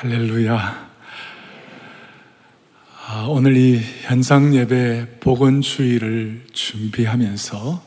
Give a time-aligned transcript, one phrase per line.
[0.00, 0.90] 할렐루야.
[3.04, 7.84] 아, 오늘 이 현상 예배 복원 주의를 준비하면서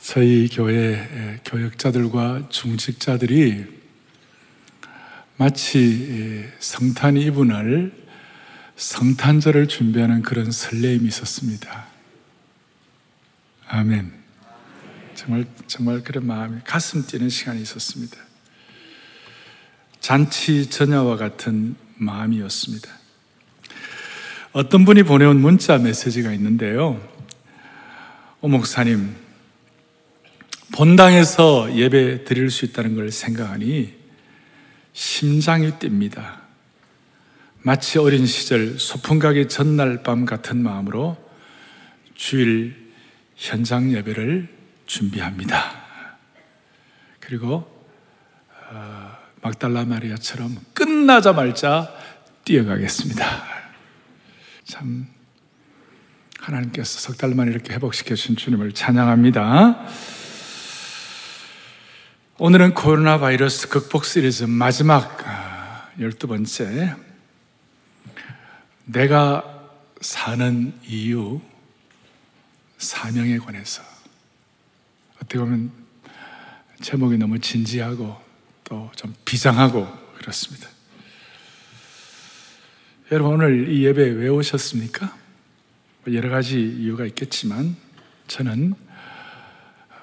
[0.00, 3.64] 저희 교회 교역자들과 중직자들이
[5.36, 7.92] 마치 성탄 이분을
[8.76, 11.88] 성탄절을 준비하는 그런 설레임이 있었습니다.
[13.66, 14.12] 아멘.
[15.16, 18.29] 정말, 정말 그런 마음이 가슴 뛰는 시간이 있었습니다.
[20.00, 22.88] 잔치 전야와 같은 마음이었습니다.
[24.52, 27.00] 어떤 분이 보내온 문자 메시지가 있는데요.
[28.40, 29.14] 오 목사님,
[30.72, 33.94] 본당에서 예배 드릴 수 있다는 걸 생각하니
[34.92, 36.40] 심장이 뜁니다.
[37.62, 41.16] 마치 어린 시절 소풍 가기 전날 밤 같은 마음으로
[42.14, 42.92] 주일
[43.36, 44.48] 현장 예배를
[44.86, 45.80] 준비합니다.
[47.20, 47.70] 그리고
[48.70, 48.99] 어,
[49.42, 51.92] 막달라 마리아처럼 끝나자말자
[52.44, 53.24] 뛰어가겠습니다.
[54.64, 55.06] 참
[56.38, 59.86] 하나님께서 석 달만 이렇게 회복시켜 주신 주님을 찬양합니다.
[62.38, 66.94] 오늘은 코로나 바이러스 극복 시리즈 마지막 아, 열두 번째
[68.84, 69.44] 내가
[70.00, 71.40] 사는 이유
[72.78, 73.82] 사명에 관해서
[75.16, 75.70] 어떻게 보면
[76.80, 78.29] 제목이 너무 진지하고
[78.70, 79.86] 또 좀 비장하고
[80.18, 80.68] 그렇습니다.
[83.10, 85.12] 여러분 오늘 이 예배 왜 오셨습니까?
[86.04, 87.74] 뭐 여러 가지 이유가 있겠지만
[88.28, 88.74] 저는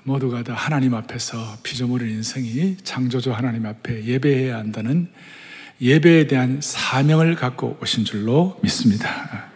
[0.04, 5.10] 모두가 다 하나님 앞에서 피조물의 인생이 창조주 하나님 앞에 예배해야 한다는
[5.80, 9.50] 예배에 대한 사명을 갖고 오신 줄로 믿습니다.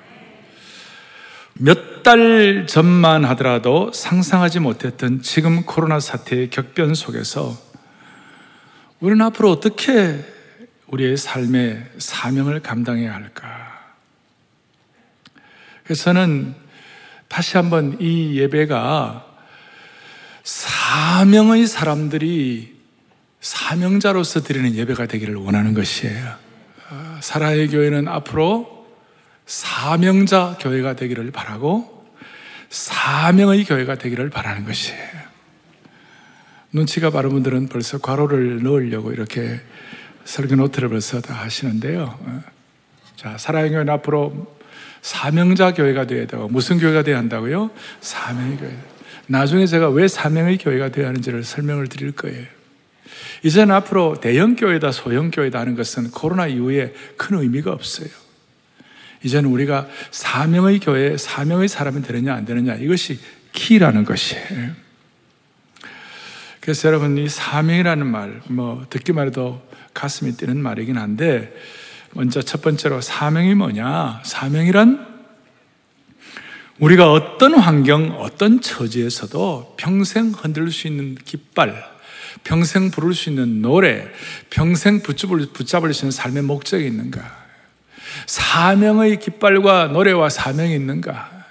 [1.56, 7.56] 몇 달 전만 하더라도 상상하지 못했던 지금 코로나 사태의 격변 속에서
[9.02, 10.24] 우리는 앞으로 어떻게
[10.88, 13.96] 우리의 삶의 사명을 감당해야 할까?
[15.84, 16.54] 그래서 저는
[17.28, 19.26] 다시 한번 이 예배가
[20.44, 22.80] 사명의 사람들이
[23.40, 26.36] 사명자로서 드리는 예배가 되기를 원하는 것이에요.
[26.90, 28.86] 아, 사라의 교회는 앞으로
[29.48, 32.08] 사명자 교회가 되기를 바라고
[32.70, 35.21] 사명의 교회가 되기를 바라는 것이에요.
[36.72, 39.60] 눈치가 바른 분들은 벌써 괄호를 넣으려고 이렇게
[40.24, 42.18] 설교 노트를 벌써 다 하시는데요.
[42.20, 42.44] 어.
[43.16, 44.56] 자, 사랑의 앞으로
[45.02, 47.72] 사명자 교회가 되어야 되고, 무슨 교회가 되어야 한다고요?
[48.00, 48.78] 사명의 교회.
[49.28, 52.46] 나중에 제가 왜 사명의 교회가 되어야 하는지를 설명을 드릴 거예요.
[53.44, 58.10] 이제는 앞으로 대형 교회다, 소형 교회다 하는 것은 코로나 이후에 큰 의미가 없어요.
[59.24, 63.20] 이제는 우리가 사명의 교회, 사명의 사람이 되느냐, 안 되느냐, 이것이
[63.52, 64.72] 키라는 것이에요.
[66.62, 69.62] 그래서 여러분, 이 사명이라는 말, 뭐, 듣기만 해도
[69.96, 71.52] 가슴이 뛰는 말이긴 한데,
[72.12, 74.22] 먼저 첫 번째로 사명이 뭐냐?
[74.24, 75.08] 사명이란
[76.78, 81.84] 우리가 어떤 환경, 어떤 처지에서도 평생 흔들 수 있는 깃발,
[82.44, 84.08] 평생 부를 수 있는 노래,
[84.52, 87.42] 평생 붙잡을, 붙잡을 수 있는 삶의 목적이 있는가?
[88.28, 91.46] 사명의 깃발과 노래와 사명이 있는가?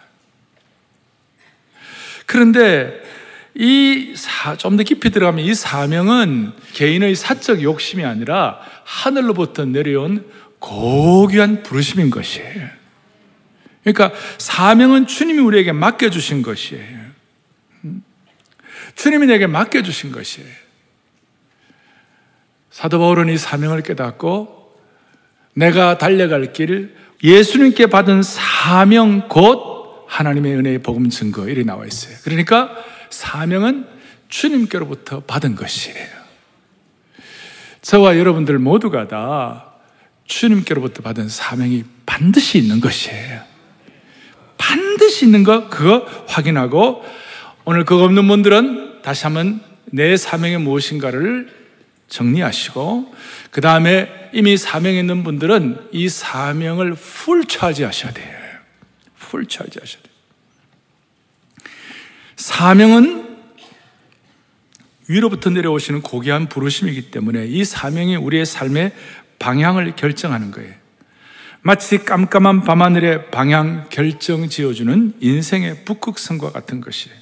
[2.26, 3.09] 그런데
[3.54, 4.14] 이
[4.58, 10.26] 좀 더 깊이 들어가면 이 사명은 개인의 사적 욕심이 아니라 하늘로부터 내려온
[10.58, 12.68] 고귀한 부르심인 것이에요.
[13.82, 17.10] 그러니까 사명은 주님이 우리에게 맡겨주신 것이에요.
[18.94, 20.48] 주님이 내게 맡겨주신 것이에요.
[22.70, 24.76] 사도 바울은 이 사명을 깨닫고
[25.54, 32.16] 내가 달려갈 길 예수님께 받은 사명 곧 하나님의 은혜의 복음 증거 이리 나와 있어요.
[32.24, 32.76] 그러니까
[33.10, 33.86] 사명은
[34.28, 36.20] 주님께로부터 받은 것이에요.
[37.82, 39.74] 저와 여러분들 모두가 다
[40.26, 43.42] 주님께로부터 받은 사명이 반드시 있는 것이에요.
[44.56, 47.04] 반드시 있는 거, 그거 확인하고
[47.64, 51.48] 오늘 그거 없는 분들은 다시 한번 내 사명이 무엇인가를
[52.08, 53.14] 정리하시고
[53.50, 58.36] 그 다음에 이미 사명에 있는 분들은 이 사명을 full charge하셔야 돼요.
[59.16, 60.09] full charge하셔야 돼요.
[62.40, 63.28] 사명은
[65.08, 68.92] 위로부터 내려오시는 고귀한 부르심이기 때문에 이 사명이 우리의 삶의
[69.38, 70.72] 방향을 결정하는 거예요.
[71.60, 77.14] 마치 깜깜한 밤하늘의 방향 결정 지어주는 인생의 북극성과 같은 것이에요.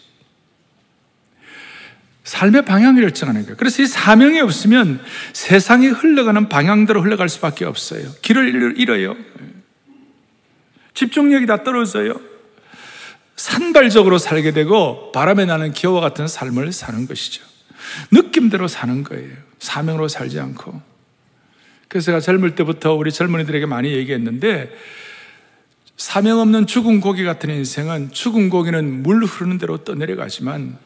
[2.22, 3.56] 삶의 방향을 결정하는 거예요.
[3.56, 5.00] 그래서 이 사명이 없으면
[5.32, 8.08] 세상이 흘러가는 방향대로 흘러갈 수밖에 없어요.
[8.22, 9.16] 길을 잃어요.
[10.94, 12.37] 집중력이 다 떨어져요.
[13.38, 17.44] 산발적으로 살게 되고 바람에 나는 기와 같은 삶을 사는 것이죠.
[18.10, 19.32] 느낌대로 사는 거예요.
[19.60, 20.82] 사명으로 살지 않고.
[21.86, 24.70] 그래서 제가 젊을 때부터 우리 젊은이들에게 많이 얘기했는데
[25.96, 30.76] 사명 없는 죽은 고기 같은 인생은 죽은 고기는 물 흐르는 대로 떠내려가지만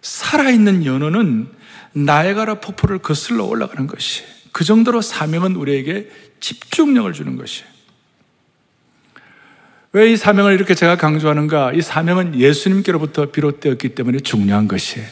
[0.00, 1.48] 살아있는 연어는
[1.92, 6.10] 나에가라 폭포를 거슬러 올라가는 것이 그 정도로 사명은 우리에게
[6.40, 7.64] 집중력을 주는 것이
[9.92, 11.72] 왜 이 사명을 이렇게 제가 강조하는가?
[11.72, 15.06] 이 사명은 예수님께로부터 비롯되었기 때문에 중요한 것이에요.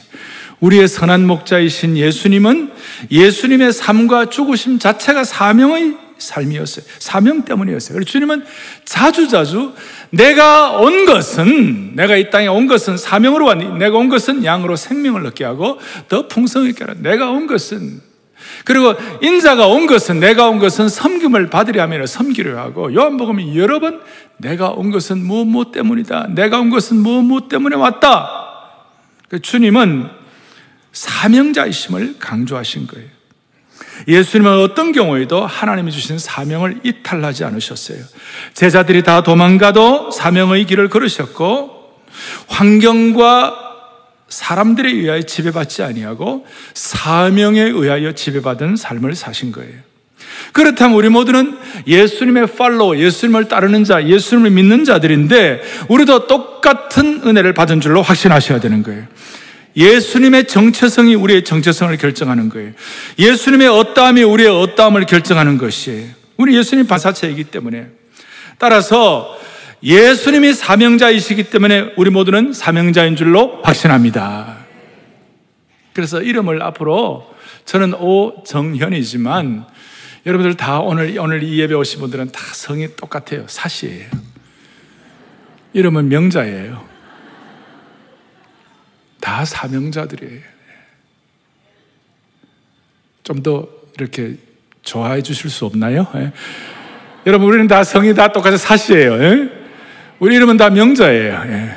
[0.60, 2.72] 우리의 선한 목자이신 예수님은
[3.10, 6.84] 예수님의 삶과 죽으심 자체가 사명의 삶이었어요.
[6.98, 7.94] 사명 때문이었어요.
[7.94, 8.44] 그래서 주님은
[8.84, 9.74] 자주자주
[10.10, 13.78] 내가 온 것은, 내가 이 땅에 온 것은 사명으로 왔니?
[13.78, 15.78] 내가 온 것은 양으로 생명을 얻게 하고
[16.08, 16.94] 더 풍성하게 하라.
[17.00, 18.00] 내가 온 것은
[18.66, 24.00] 그리고 인자가 온 것은 내가 온 것은 섬김을 받으려 하면 섬기려 하고 요한복음이 여러 번
[24.38, 26.30] 내가 온 것은 무엇 무엇 때문이다.
[26.30, 28.28] 내가 온 것은 무엇 무엇 때문에 왔다.
[29.28, 30.08] 그 주님은
[30.90, 33.08] 사명자이심을 강조하신 거예요.
[34.08, 37.98] 예수님은 어떤 경우에도 하나님이 주신 사명을 이탈하지 않으셨어요.
[38.52, 42.02] 제자들이 다 도망가도 사명의 길을 걸으셨고
[42.48, 43.65] 환경과
[44.28, 49.74] 사람들에 의하여 지배받지 아니하고 사명에 의하여 지배받은 삶을 사신 거예요.
[50.52, 51.56] 그렇다면 우리 모두는
[51.86, 58.82] 예수님의 팔로우, 예수님을 따르는 자, 예수님을 믿는 자들인데 우리도 똑같은 은혜를 받은 줄로 확신하셔야 되는
[58.82, 59.04] 거예요.
[59.76, 62.72] 예수님의 정체성이 우리의 정체성을 결정하는 거예요.
[63.18, 66.08] 예수님의 어떠함이 우리의 어떠함을 결정하는 것이에요.
[66.38, 67.88] 우리 예수님 반사체이기 때문에.
[68.58, 69.38] 따라서
[69.86, 74.66] 예수님이 사명자이시기 때문에 우리 모두는 사명자인 줄로 확신합니다.
[75.92, 77.32] 그래서 이름을 앞으로
[77.66, 79.64] 저는 오정현이지만
[80.26, 83.46] 여러분들 다 오늘, 오늘 이 예배 오신 분들은 다 성이 똑같아요.
[83.46, 84.10] 사시예요.
[85.72, 86.84] 이름은 명자예요.
[89.20, 90.40] 다 사명자들이에요.
[93.22, 93.68] 좀 더
[93.98, 94.36] 이렇게
[94.82, 96.06] 좋아해 주실 수 없나요?
[96.16, 96.32] 예.
[97.26, 99.22] 여러분, 우리는 다 성이 다 똑같이 사시예요.
[99.22, 99.65] 예?
[100.18, 101.42] 우리 이름은 다 명자예요.
[101.46, 101.52] 예.
[101.52, 101.76] 예.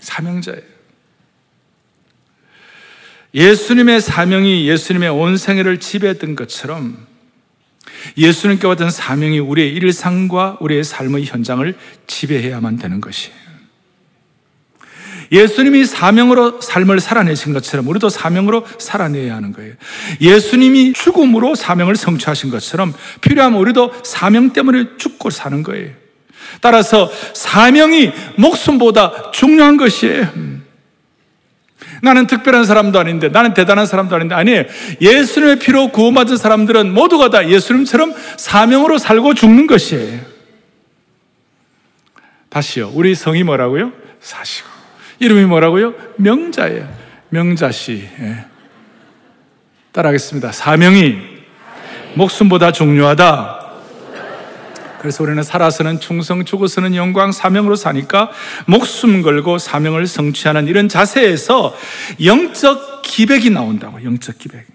[0.00, 0.62] 사명자예요.
[3.34, 7.06] 예수님의 사명이 예수님의 온 생애를 지배했던 것처럼
[8.16, 13.50] 예수님께 받은 사명이 우리의 일상과 우리의 삶의 현장을 지배해야만 되는 것이에요.
[15.32, 19.74] 예수님이 사명으로 삶을 살아내신 것처럼 우리도 사명으로 살아내야 하는 거예요.
[20.20, 25.99] 예수님이 죽음으로 사명을 성취하신 것처럼 필요하면 우리도 사명 때문에 죽고 사는 거예요.
[26.60, 30.28] 따라서 사명이 목숨보다 중요한 것이에요.
[30.36, 30.64] 음.
[32.02, 34.64] 나는 특별한 사람도 아닌데, 나는 대단한 사람도 아닌데, 아니에요.
[35.00, 40.20] 예수님의 피로 구원받은 사람들은 모두가 다 예수님처럼 사명으로 살고 죽는 것이에요.
[42.48, 42.90] 다시요.
[42.94, 43.92] 우리 성이 뭐라고요?
[44.20, 44.68] 사시고.
[45.20, 45.94] 이름이 뭐라고요?
[46.16, 46.88] 명자예요.
[47.28, 48.08] 명자씨.
[48.20, 48.44] 예.
[49.92, 50.52] 따라하겠습니다.
[50.52, 51.18] 사명이
[52.14, 53.69] 목숨보다 중요하다.
[55.00, 58.30] 그래서 우리는 살아서는 충성, 죽어서는 영광, 사명으로 사니까
[58.66, 61.74] 목숨 걸고 사명을 성취하는 이런 자세에서
[62.22, 64.66] 영적 기백이 나온다고, 영적 기백.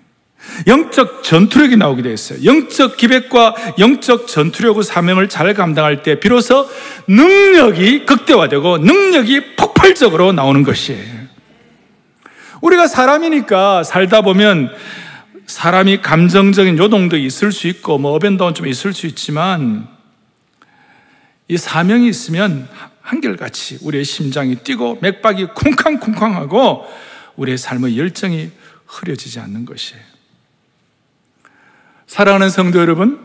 [0.66, 2.44] 영적 전투력이 나오게 되어 있어요.
[2.44, 6.68] 영적 기백과 영적 전투력의 사명을 잘 감당할 때 비로소
[7.08, 11.26] 능력이 극대화되고 능력이 폭발적으로 나오는 것이에요.
[12.62, 14.72] 우리가 사람이니까 살다 보면
[15.46, 19.95] 사람이 감정적인 요동도 있을 수 있고 뭐 어벤다운 좀 있을 수 있지만
[21.48, 22.68] 이 사명이 있으면
[23.02, 26.86] 한결같이 우리의 심장이 뛰고 맥박이 쿵쾅쿵쾅하고
[27.36, 28.52] 우리의 삶의 열정이
[28.88, 30.02] 흐려지지 않는 것이에요.
[32.08, 33.20] 사랑하는 성도 여러분,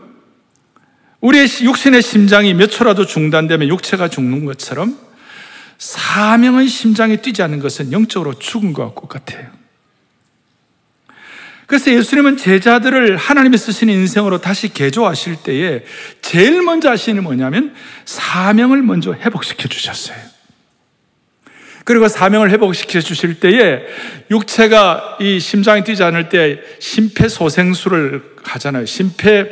[1.21, 4.97] 우리의 육신의 심장이 몇 초라도 중단되면 육체가 죽는 것처럼
[5.77, 9.60] 사명의 심장이 뛰지 않는 것은 영적으로 죽은 것과 똑같아요.
[11.71, 15.85] 그래서 예수님은 제자들을 하나님이 쓰신 인생으로 다시 개조하실 때에
[16.21, 17.73] 제일 먼저 하시는 뭐냐면
[18.03, 20.17] 사명을 먼저 회복시켜 주셨어요.
[21.85, 23.83] 그리고 사명을 회복시켜 주실 때에
[24.29, 28.85] 육체가 이 심장이 뛰지 않을 때 심폐소생술을 하잖아요.
[28.85, 29.49] 심폐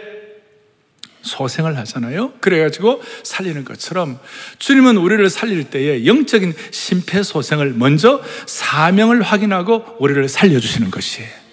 [1.22, 2.34] 소생을 하잖아요.
[2.42, 4.20] 그래가지고 살리는 것처럼
[4.58, 11.49] 주님은 우리를 살릴 때에 영적인 심폐소생을 먼저 사명을 확인하고 우리를 살려주시는 것이에요.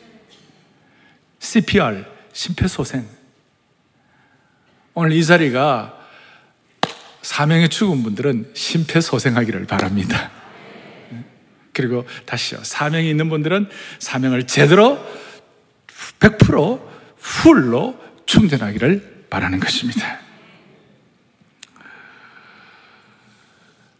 [1.38, 3.06] CPR, 심폐소생.
[4.94, 5.98] 오늘 이 자리가
[7.22, 10.30] 사명에 죽은 분들은 심폐소생하기를 바랍니다.
[11.72, 12.62] 그리고 다시요.
[12.62, 14.98] 사명이 있는 분들은 사명을 제대로
[16.20, 16.80] 100%
[17.18, 20.20] 풀로 충전하기를 바라는 것입니다.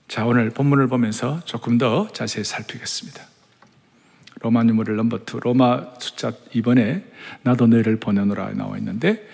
[0.09, 3.36] 자, 오늘 본문을 보면서 조금 더 자세히 살피겠습니다.
[4.47, 7.03] 로마 유물을 넘버 2 로마 숫자 2번에
[7.43, 9.26] 나도 너희를 보내노라 나와 있는데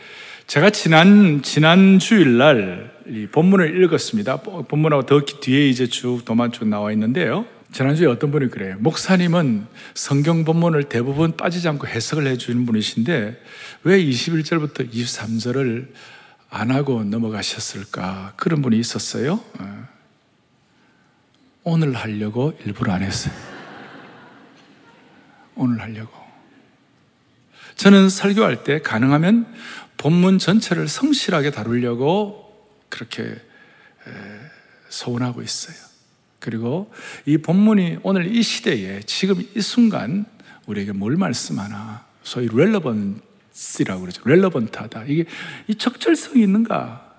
[0.46, 4.38] 제가 지난 지난 주일날 이 본문을 읽었습니다.
[4.38, 7.44] 본문하고 더 뒤에 이제 쭉 도만 쭉 나와 있는데요.
[7.72, 8.76] 지난주에 어떤 분이 그래요.
[8.80, 13.42] 목사님은 성경 본문을 대부분 빠지지 않고 해석을 해주는 분이신데
[13.84, 15.88] 왜 21절부터 23절을
[16.50, 18.34] 안 하고 넘어가셨을까?
[18.36, 19.40] 그런 분이 있었어요.
[19.58, 19.88] 어.
[21.64, 23.51] 오늘 하려고 일부러 안 했어요.
[25.54, 26.12] 오늘 하려고.
[27.76, 29.46] 저는 설교할 때 가능하면
[29.96, 33.36] 본문 전체를 성실하게 다루려고 그렇게
[34.88, 35.76] 소원하고 있어요.
[36.38, 36.92] 그리고
[37.24, 40.26] 이 본문이 오늘 이 시대에 지금 이 순간
[40.66, 44.22] 우리에게 뭘 말씀하나 소위 렐러번스라고 그러죠.
[44.28, 45.04] 렐러번트하다.
[45.04, 45.24] 이게
[45.68, 47.10] 이 적절성이 있는가?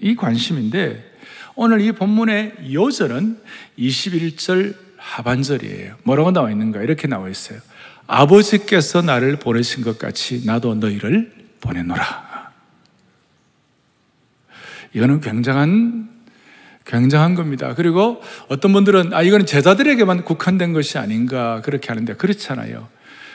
[0.00, 1.18] 이 관심인데
[1.54, 3.40] 오늘 이 본문의 요절은
[3.78, 5.96] 21절 하반절이에요.
[6.02, 6.82] 뭐라고 나와 있는가?
[6.82, 7.60] 이렇게 나와 있어요.
[8.06, 12.52] 아버지께서 나를 보내신 것 같이 나도 너희를 보내노라.
[14.94, 16.08] 이거는 굉장한
[16.84, 17.74] 굉장한 겁니다.
[17.74, 22.88] 그리고 어떤 분들은 아 이거는 제자들에게만 국한된 것이 아닌가 그렇게 하는데 그렇잖아요.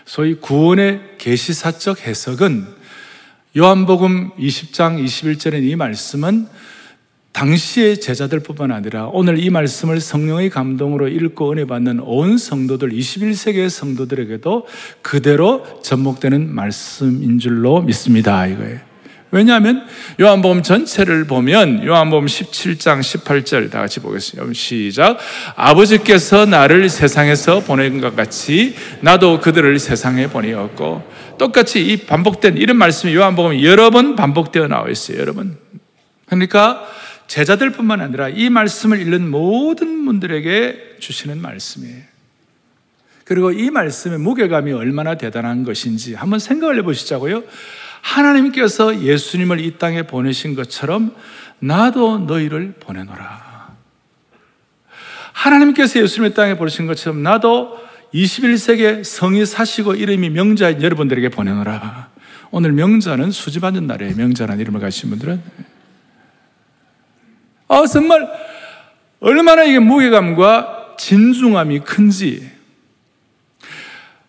[0.06, 2.68] 소위 구원의 계시사적 해석은
[3.58, 6.48] 요한복음 20장 21절의 이 말씀은
[7.32, 14.68] 당시의 제자들뿐만 아니라 오늘 이 말씀을 성령의 감동으로 읽고 은혜 받는 온 성도들 21세기의 성도들에게도
[15.02, 18.46] 그대로 접목되는 말씀인 줄로 믿습니다.
[18.48, 18.90] 이거예요.
[19.32, 19.86] 왜냐하면
[20.20, 24.52] 요한복음 전체를 보면 요한복음 17장 18절 다 같이 보겠습니다.
[24.54, 25.20] 시작.
[25.56, 31.04] 아버지께서 나를 세상에서 보낸 것 같이 나도 그들을 세상에 보내었고
[31.38, 35.20] 똑같이 이 반복된 이런 말씀이 요한복음 여러 번 반복되어 나와 있어요.
[35.20, 35.58] 여러 번.
[36.26, 36.86] 그러니까
[37.30, 42.02] 제자들뿐만 아니라 이 말씀을 읽는 모든 분들에게 주시는 말씀이에요.
[43.24, 47.44] 그리고 이 말씀의 무게감이 얼마나 대단한 것인지 한번 생각을 해보시자고요.
[48.02, 51.16] 하나님께서 예수님을 이 땅에 보내신 것처럼
[51.60, 53.76] 나도 너희를 보내노라.
[55.32, 57.80] 하나님께서 예수님을 땅에 보내신 것처럼 나도
[58.12, 62.10] 21세기에 성이 사시고 이름이 명자인 여러분들에게 보내노라.
[62.50, 64.16] 오늘 명자는 수집하는 날이에요.
[64.16, 65.79] 명자라는 이름을 가진 분들은.
[67.70, 68.28] 아, 정말
[69.20, 72.60] 얼마나 이게 무게감과 진중함이 큰지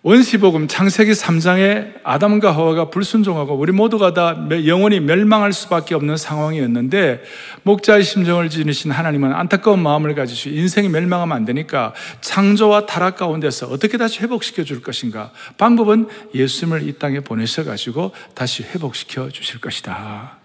[0.03, 7.23] 원시복음 창세기 3장에 아담과 하와가 불순종하고 우리 모두가 다 영원히 멸망할 수밖에 없는 상황이었는데
[7.65, 11.93] 목자의 심정을 지니신 하나님은 안타까운 마음을 가지시고 인생이 멸망하면 안 되니까
[12.23, 18.63] 창조와 타락 가운데서 어떻게 다시 회복시켜 줄 것인가 방법은 예수님을 이 땅에 보내셔 가지고 다시
[18.63, 20.40] 회복시켜 주실 것이다.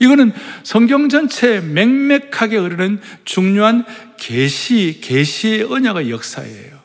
[0.00, 3.84] 이거는 성경 전체에 맹맥하게 흐르는 중요한
[4.18, 6.80] 계시 계시의 언약의 역사예요.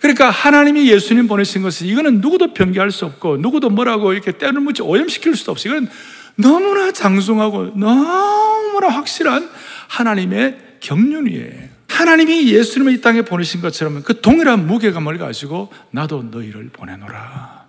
[0.00, 4.82] 그러니까 하나님이 예수님 보내신 것은 이거는 누구도 변기할 수 없고 누구도 뭐라고 이렇게 때를 묻지
[4.82, 5.76] 오염시킬 수도 없어요.
[5.76, 5.88] 이건
[6.36, 9.50] 너무나 장중하고 너무나 확실한
[9.88, 11.74] 하나님의 경륜이에요.
[11.88, 17.64] 하나님이 예수님을 이 땅에 보내신 것처럼 그 동일한 무게감을 가지고 나도 너희를 보내노라.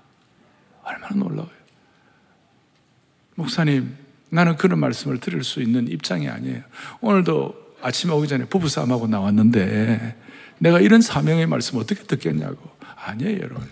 [0.84, 1.56] 얼마나 놀라워요.
[3.36, 4.05] 목사님,
[4.36, 6.62] 나는 그런 말씀을 드릴 수 있는 입장이 아니에요.
[7.00, 10.16] 오늘도 아침에 오기 전에 부부싸움하고 나왔는데
[10.60, 12.58] 내가 이런 사명의 말씀 어떻게 듣겠냐고.
[13.06, 13.70] 아니에요, 여러분.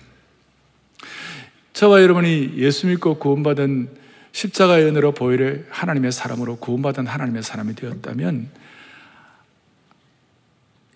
[1.74, 3.90] 저와 여러분이 예수 믿고 구원받은
[4.32, 8.50] 십자가의 은혜로 보이를 하나님의 사람으로 구원받은 하나님의 사람이 되었다면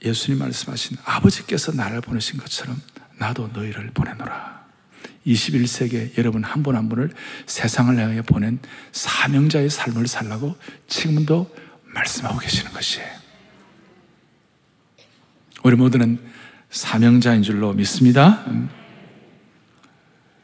[0.06, 2.82] 예수님 말씀하신 아버지께서 나를 보내신 것처럼
[3.18, 4.57] 나도 너희를 보내노라.
[5.28, 7.12] 21세기에 여러분 한 분 한 분을
[7.46, 8.60] 세상을 향해 보낸
[8.92, 10.56] 사명자의 삶을 살라고
[10.88, 11.54] 지금도
[11.84, 13.08] 말씀하고 계시는 것이에요.
[15.64, 16.20] 우리 모두는
[16.70, 18.46] 사명자인 줄로 믿습니다.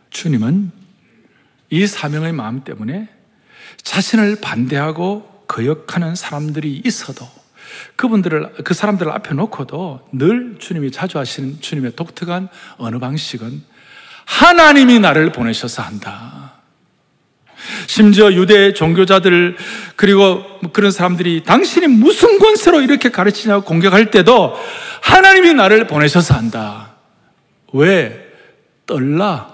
[0.09, 0.71] 주님은
[1.69, 3.09] 이 사명의 마음 때문에
[3.81, 7.27] 자신을 반대하고 거역하는 사람들이 있어도
[7.95, 13.63] 그분들을, 그 사람들을 앞에 놓고도 늘 주님이 자주 하시는 주님의 독특한 어느 방식은
[14.25, 16.53] 하나님이 나를 보내셔서 한다.
[17.87, 19.55] 심지어 유대 종교자들
[19.95, 24.57] 그리고 그런 사람들이 당신이 무슨 권세로 이렇게 가르치냐고 공격할 때도
[25.01, 26.93] 하나님이 나를 보내셔서 한다.
[27.73, 28.27] 왜?
[28.85, 29.53] 떨라.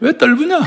[0.00, 0.60] 왜 떨부냐?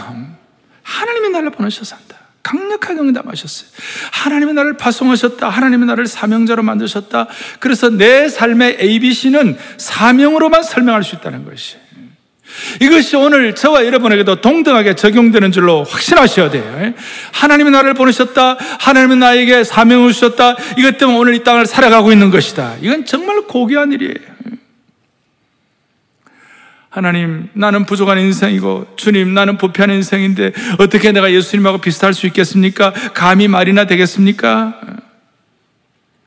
[0.84, 2.18] 하나님이 나를 보내셔서 한다.
[2.42, 3.70] 강력하게 응답하셨어요.
[4.12, 5.50] 하나님이 나를 파송하셨다.
[5.50, 7.28] 하나님이 나를 사명자로 만드셨다.
[7.60, 11.78] 그래서 내 삶의 ABC는 사명으로만 설명할 수 있다는 것이.
[12.82, 16.94] 이것이 오늘 저와 여러분에게도 동등하게 적용되는 줄로 확신하셔야 돼요.
[17.34, 18.58] 하나님이 나를 보내셨다.
[18.80, 20.56] 하나님이 나에게 사명을 주셨다.
[20.78, 22.76] 이것 때문에 오늘 이 땅을 살아가고 있는 것이다.
[22.82, 24.40] 이건 정말 고귀한 일이에요.
[26.90, 32.92] 하나님, 나는 부족한 인생이고, 주님, 나는 부패한 인생인데, 어떻게 내가 예수님하고 비슷할 수 있겠습니까?
[33.14, 34.80] 감히 말이나 되겠습니까?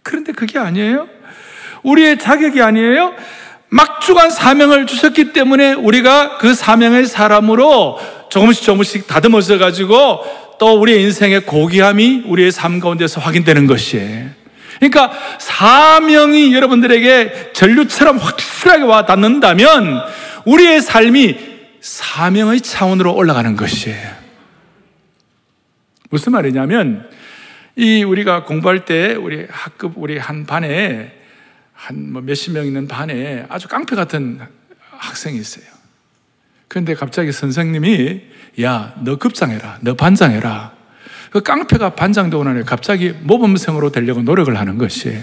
[0.05, 1.09] 그런데 그게 아니에요.
[1.83, 3.15] 우리의 자격이 아니에요.
[3.73, 7.99] 막중한 사명을 주셨기 때문에 우리가 그 사명의 사람으로
[8.29, 10.21] 조금씩 조금씩 다듬어져 가지고
[10.59, 14.29] 또 우리의 인생의 고귀함이 우리의 삶 가운데서 확인되는 것이에요.
[14.77, 20.03] 그러니까 사명이 여러분들에게 전류처럼 확실하게 와 닿는다면
[20.45, 21.39] 우리의 삶이
[21.81, 24.11] 사명의 차원으로 올라가는 것이에요.
[26.11, 27.09] 무슨 말이냐면
[27.77, 31.22] 이 우리가 공부할 때 우리 학급 우리 한 반에
[31.83, 34.39] 한 뭐 몇십 명 있는 반에 아주 깡패 같은
[34.91, 35.65] 학생이 있어요.
[36.69, 38.21] 그런데 갑자기 선생님이
[38.63, 39.79] 야, 너 급장해라.
[39.81, 40.73] 너 반장해라.
[41.33, 45.19] 그 깡패가 반장되고 나니 갑자기 모범생으로 되려고 노력을 하는 것이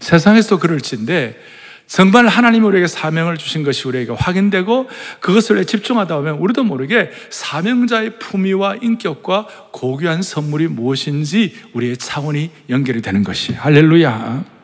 [0.00, 1.40] 세상에서 그럴진데
[1.86, 4.88] 정말 하나님 우리에게 사명을 주신 것이 우리에게 확인되고
[5.20, 13.24] 그것을 집중하다 보면 우리도 모르게 사명자의 품위와 인격과 고귀한 선물이 무엇인지 우리의 차원이 연결이 되는
[13.24, 14.59] 것이 할렐루야.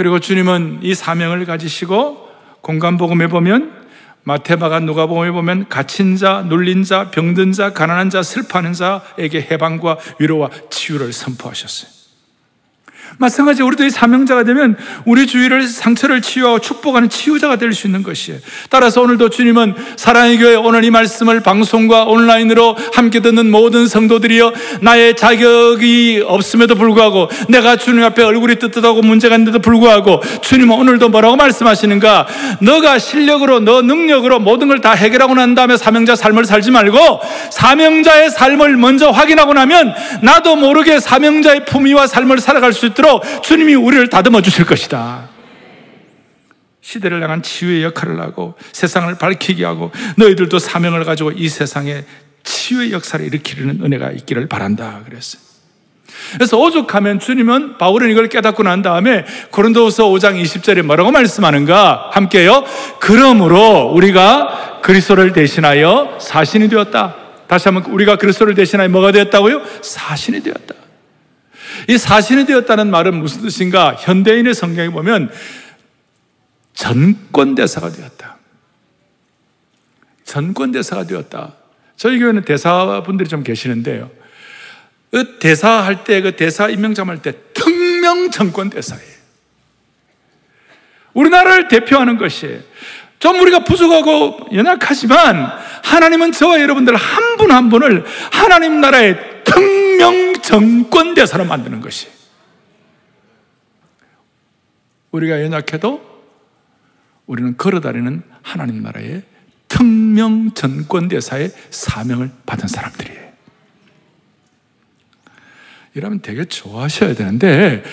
[0.00, 2.26] 그리고 주님은 이 사명을 가지시고
[2.62, 3.70] 공간복음에 보면
[4.22, 10.48] 마테마가 누가복음에 보면 갇힌 자, 눌린 자, 병든 자, 가난한 자, 슬퍼하는 자에게 해방과 위로와
[10.70, 11.99] 치유를 선포하셨어요.
[13.18, 18.40] 마찬가지 우리도 이 사명자가 되면 우리 주위를 상처를 치유하고 축복하는 치유자가 될 수 있는 것이에요.
[18.68, 25.14] 따라서 오늘도 주님은 사랑의 교회 오늘 이 말씀을 방송과 온라인으로 함께 듣는 모든 성도들이여 나의
[25.14, 32.26] 자격이 없음에도 불구하고 내가 주님 앞에 얼굴이 뜨뜻하고 문제가 있는데도 불구하고 주님은 오늘도 뭐라고 말씀하시는가?
[32.60, 38.30] 너가 실력으로 너 능력으로 모든 걸 다 해결하고 난 다음에 사명자 삶을 살지 말고 사명자의
[38.30, 44.08] 삶을 먼저 확인하고 나면 나도 모르게 사명자의 품위와 삶을 살아갈 수 있도록 있도록 주님이 우리를
[44.08, 45.28] 다듬어 주실 것이다.
[46.82, 52.04] 시대를 향한 치유의 역할을 하고 세상을 밝히게 하고 너희들도 사명을 가지고 이 세상에
[52.42, 55.00] 치유의 역사를 일으키는 은혜가 있기를 바란다.
[55.04, 55.42] 그랬어요.
[56.34, 62.10] 그래서 오죽하면 주님은 바울은 이걸 깨닫고 난 다음에 고린도후서 5장 20절에 뭐라고 말씀하는가?
[62.12, 62.64] 함께요.
[62.98, 67.16] 그러므로 우리가 그리스도를 대신하여 사신이 되었다.
[67.46, 69.62] 다시 한번 우리가 그리스도를 대신하여 뭐가 되었다고요?
[69.82, 70.79] 사신이 되었다.
[71.88, 73.94] 이 사신이 되었다는 말은 무슨 뜻인가?
[73.94, 75.30] 현대인의 성경에 보면
[76.74, 78.38] 전권대사가 되었다.
[80.24, 81.54] 전권대사가 되었다.
[81.96, 84.10] 저희 교회는 대사분들이 좀 계시는데요.
[85.10, 89.20] 그 대사할 때, 그 대사 임명장할 때, 특명 전권대사예요.
[91.12, 92.60] 우리나라를 대표하는 것이에요.
[93.18, 95.52] 좀 우리가 부족하고 연약하지만
[95.84, 102.08] 하나님은 저와 여러분들 한 분한 한 분을 하나님 나라의 특 명 정권 대사로 만드는 것이.
[105.10, 106.08] 우리가 연약해도
[107.26, 109.24] 우리는 걸어다니는 하나님 나라의
[109.68, 113.30] 특명 전권 대사의 사명을 받은 사람들이에요.
[115.94, 117.84] 이러면 되게 좋아하셔야 되는데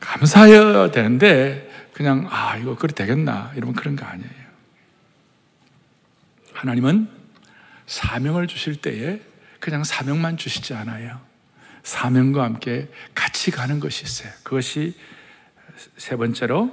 [0.00, 4.46] 감사해야 되는데 그냥 아 이거 그래 되겠나 이러면 그런 거 아니에요.
[6.52, 7.08] 하나님은
[7.86, 9.20] 사명을 주실 때에
[9.66, 11.18] 그냥 사명만 주시지 않아요.
[11.82, 14.30] 사명과 함께 같이 가는 것이 있어요.
[14.44, 14.94] 그것이
[15.96, 16.72] 세 번째로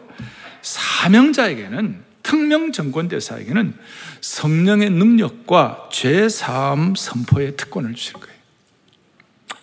[0.61, 3.73] 사명자에게는 특명 정권대사에게는
[4.21, 8.37] 성령의 능력과 죄 사함 선포의 특권을 주실 거예요.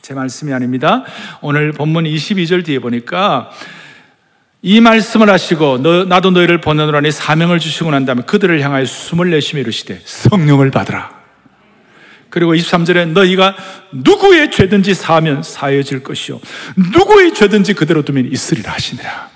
[0.03, 1.05] 제 말씀이 아닙니다.
[1.41, 3.53] 오늘 본문 22절 뒤에 보니까
[4.61, 9.61] 이 말씀을 하시고 너, 나도 너희를 보내노라니 사명을 주시고 난 다음에 그들을 향하여 숨을 내쉬며
[9.61, 11.20] 이르시되 성령을 받으라.
[12.31, 13.57] 그리고 23절에 너희가
[13.93, 16.41] 누구의 죄든지 사하면 사해질 것이요
[16.95, 19.31] 누구의 죄든지 그대로 두면 있으리라 하시니라.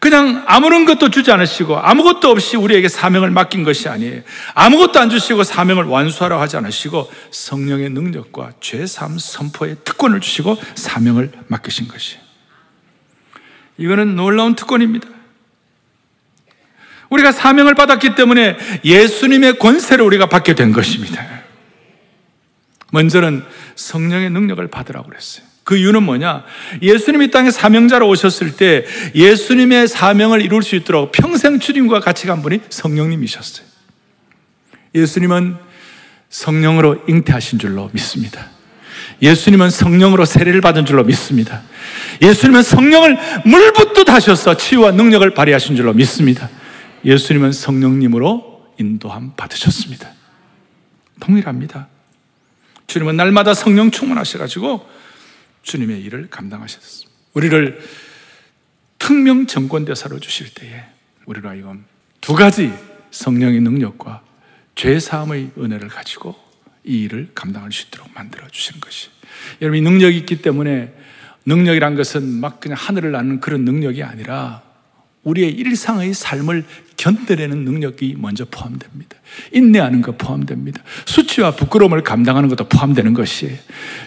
[0.00, 4.22] 그냥 아무런 것도 주지 않으시고 아무것도 없이 우리에게 사명을 맡긴 것이 아니에요.
[4.54, 11.88] 아무것도 안 주시고 사명을 완수하라 하지 않으시고 성령의 능력과 죄삼 선포의 특권을 주시고 사명을 맡기신
[11.88, 12.22] 것이에요.
[13.76, 15.17] 이거는 놀라운 특권입니다.
[17.10, 21.24] 우리가 사명을 받았기 때문에 예수님의 권세를 우리가 받게 된 것입니다.
[22.90, 23.44] 먼저는
[23.76, 25.46] 성령의 능력을 받으라고 그랬어요.
[25.64, 26.44] 그 이유는 뭐냐?
[26.80, 32.60] 예수님이 땅에 사명자로 오셨을 때 예수님의 사명을 이룰 수 있도록 평생 주님과 같이 간 분이
[32.70, 33.66] 성령님이셨어요.
[34.94, 35.56] 예수님은
[36.30, 38.46] 성령으로 잉태하신 줄로 믿습니다.
[39.20, 41.62] 예수님은 성령으로 세례를 받은 줄로 믿습니다.
[42.22, 46.48] 예수님은 성령을 물붓듯 하셔서 치유와 능력을 발휘하신 줄로 믿습니다.
[47.04, 50.12] 예수님은 성령님으로 인도함 받으셨습니다.
[51.20, 51.88] 동일합니다.
[52.86, 54.88] 주님은 날마다 성령 충만하셔가지고
[55.62, 57.10] 주님의 일을 감당하셨습니다.
[57.34, 57.80] 우리를
[58.98, 60.84] 특명 정권대사로 주실 때에
[61.26, 61.84] 우리로 하여금
[62.20, 62.72] 두 가지
[63.10, 64.22] 성령의 능력과
[64.74, 66.36] 죄 사함의 은혜를 가지고
[66.84, 69.10] 이 일을 감당할 수 있도록 만들어 주시는 것이.
[69.60, 70.94] 여러분 이 능력이 있기 때문에
[71.46, 74.62] 능력이란 것은 막 그냥 하늘을 나는 그런 능력이 아니라
[75.22, 76.64] 우리의 일상의 삶을
[76.98, 79.16] 견뎌내는 능력이 먼저 포함됩니다.
[79.52, 80.82] 인내하는 것 포함됩니다.
[81.06, 83.56] 수치와 부끄러움을 감당하는 것도 포함되는 것이에요.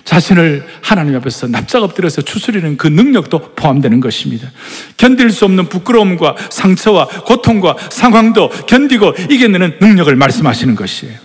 [0.04, 4.52] 자신을 하나님 앞에서 납작 엎드려서 추스리는 그 능력도 포함되는 것입니다.
[4.98, 11.18] 견딜 수 없는 부끄러움과 상처와 고통과 상황도 견디고 이겨내는 능력을 말씀하시는 것이에요.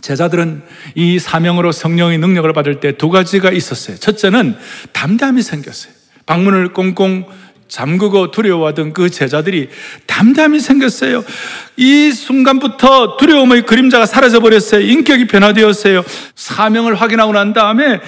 [0.00, 0.62] 제자들은
[0.94, 3.98] 이 사명으로 성령의 능력을 받을 때 두 가지가 있었어요.
[3.98, 4.56] 첫째는
[4.92, 5.92] 담담이 생겼어요.
[6.24, 7.26] 방문을 꽁꽁
[7.70, 9.70] 잠그고 두려워하던 그 제자들이
[10.06, 11.24] 담담히 생겼어요.
[11.76, 14.82] 이 순간부터 두려움의 그림자가 사라져 버렸어요.
[14.82, 16.04] 인격이 변화되었어요.
[16.34, 18.00] 사명을 확인하고 난 다음에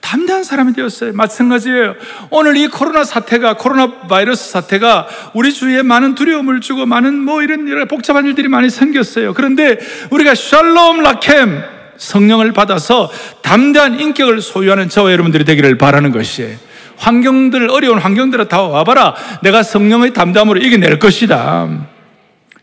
[0.00, 1.12] 담대한 사람이 되었어요.
[1.12, 1.96] 마찬가지예요.
[2.30, 7.68] 오늘 이 코로나 사태가, 코로나 바이러스 사태가 우리 주위에 많은 두려움을 주고 많은 뭐 이런
[7.68, 9.34] 여러 복잡한 일들이 많이 생겼어요.
[9.34, 9.78] 그런데
[10.10, 11.48] 우리가 샬롬 라켐
[11.96, 13.10] 성령을 받아서
[13.42, 16.67] 담대한 인격을 소유하는 저와 여러분들이 되기를 바라는 것이에요.
[16.98, 19.14] 환경들, 어려운 환경들을 다 와봐라.
[19.42, 21.88] 내가 성령의 담담으로 이겨낼 것이다.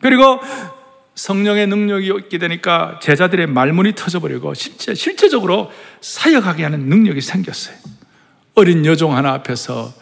[0.01, 0.39] 그리고
[1.15, 5.71] 성령의 능력이 있게 되니까 제자들의 말문이 터져버리고 실제, 실제적으로
[6.01, 7.75] 사역하게 하는 능력이 생겼어요.
[8.55, 9.93] 어린 여종 하나 앞에서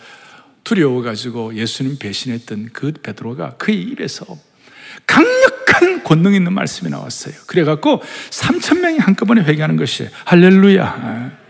[0.63, 4.25] 두려워가지고 예수님 배신했던 그 베드로가 그의 입에서
[5.05, 7.33] 강력한 권능 있는 말씀이 나왔어요.
[7.47, 11.42] 그래갖고 3천 명이 한꺼번에 회개하는 것이 할렐루야.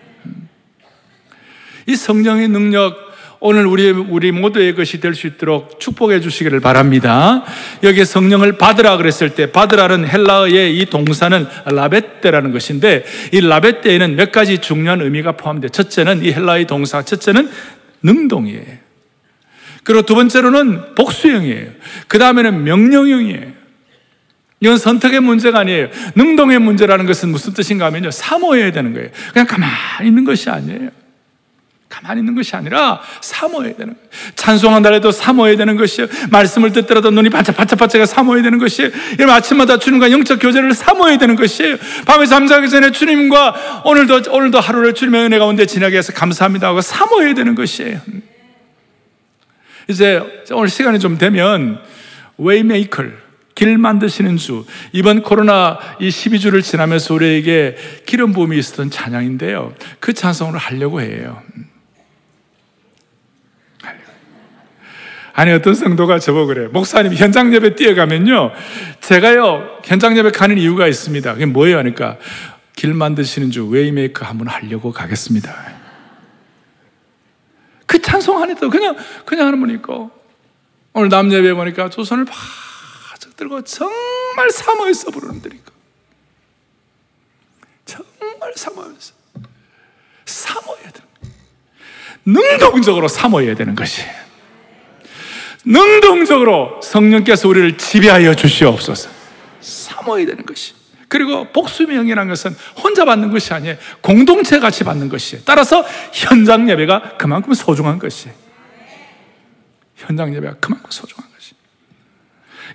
[1.86, 3.14] 이 성령의 능력
[3.46, 7.44] 오늘 우리 우리 모두의 것이 될 수 있도록 축복해 주시기를 바랍니다.
[7.84, 14.60] 여기 성령을 받으라 그랬을 때 받으라는 헬라어의 이 동사는 라베떼라는 것인데 이 라베떼에는 몇 가지
[14.60, 15.70] 중요한 의미가 포함돼.
[15.70, 17.50] 첫째는 이 헬라의 동사 첫째는
[18.02, 18.84] 능동이에요.
[19.84, 21.68] 그리고 두 번째로는 복수형이에요.
[22.08, 23.64] 그 다음에는 명령형이에요.
[24.62, 25.90] 이건 선택의 문제가 아니에요.
[26.16, 28.10] 능동의 문제라는 것은 무슨 뜻인가 하면요.
[28.12, 29.10] 사모해야 되는 거예요.
[29.34, 31.03] 그냥 가만히 있는 것이 아니에요.
[31.94, 34.10] 가만히 있는 것이 아니라 사모해야 되는 거예요.
[34.36, 36.10] 찬송한다 해도 사모해야 되는 것이에요.
[36.32, 38.90] 말씀을 듣더라도 눈이 반짝반짝반짝 사모해야 되는 것이에요.
[39.14, 41.78] 이런 아침마다 주님과 영적 교제를 사모해야 되는 것이에요.
[42.06, 47.36] 밤에 잠자기 전에 주님과 오늘도 오늘도 하루를 주님의 은혜 가운데 지나게 해서 감사합니다 하고 사모해야
[47.36, 48.02] 되는 것이에요.
[49.88, 50.20] 이제
[50.52, 51.80] 오늘 시간이 좀 되면
[52.40, 53.04] Way Maker
[53.54, 54.66] 길 만드시는 주.
[54.94, 57.76] 이번 코로나 이 12주를 지나면서 우리에게
[58.08, 59.76] 기름 부음이 있었던 찬양인데요.
[60.00, 61.40] 그 찬송을 하려고 해요.
[65.34, 66.68] 아니 어떤 성도가 저보고 그래.
[66.68, 68.52] 목사님 현장 예배 뛰어가면요.
[69.02, 71.34] 제가요 현장 예배 가는 이유가 있습니다.
[71.34, 71.80] 그게 뭐예요?
[71.80, 72.18] 하니까
[72.76, 75.54] 길 만드시는 주 Way Maker 한번 하려고 가겠습니다.
[77.88, 80.12] 그 찬송 안에도 그냥 그냥 하는 분 있고
[80.94, 85.64] 오늘 낮 예배 보니까 두 손을 바짝 들고 정말 사모해서 부르는 분이고
[87.86, 89.14] 정말 사모해서
[90.26, 91.08] 사모해야 되는
[92.26, 94.33] 능동적으로 사모해야 되는 것이에요.
[95.66, 99.10] 능동적으로 성령께서 우리를 지배하여 주시옵소서.
[99.62, 100.74] 사모해야 되는 것이.
[101.08, 103.76] 그리고 복수명이라는 것은 혼자 받는 것이 아니에요.
[104.02, 105.44] 공동체 같이 받는 것이에요.
[105.46, 108.36] 따라서 현장 예배가 그만큼 소중한 것이에요.
[109.96, 111.54] 현장 예배가 그만큼 소중한 것이.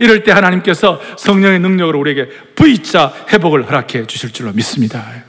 [0.01, 5.28] 이럴 때 하나님께서 성령의 능력으로 우리에게 V자 회복을 허락해 주실 줄로 믿습니다.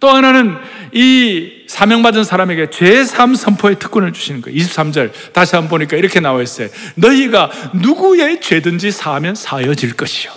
[0.00, 0.56] 또 하나는
[0.92, 4.58] 이 사명받은 사람에게 죄삼 선포의 특권을 주시는 거예요.
[4.58, 6.68] 23절 다시 한번 보니까 이렇게 나와 있어요.
[6.96, 10.32] 너희가 누구의 죄든지 사하면 사여질 것이요.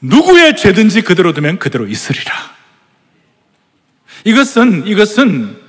[0.00, 2.32] 누구의 죄든지 그대로 두면 그대로 있으리라.
[4.24, 5.68] 이것은 이것은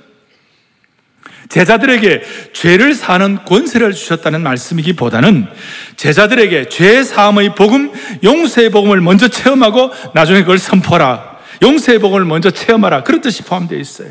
[1.48, 5.48] 제자들에게 죄를 사는 권세를 주셨다는 말씀이기보다는
[5.96, 11.29] 제자들에게 죄 사함의 복음, 용서의 복음을 먼저 체험하고 나중에 그걸 선포하라.
[11.62, 13.02] 용서의 복을 먼저 체험하라.
[13.02, 14.10] 그런 뜻이 포함되어 있어요.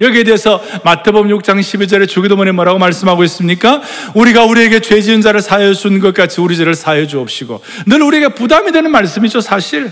[0.00, 3.80] 여기에 대해서 마태복음 6장 12절에 주기도문에 뭐라고 말씀하고 있습니까?
[4.14, 8.28] 우리가 우리에게 죄 지은 자를 사하여 준 것 같이 우리 죄를 사하여 주옵시고 늘 우리에게
[8.28, 9.90] 부담이 되는 말씀이죠 사실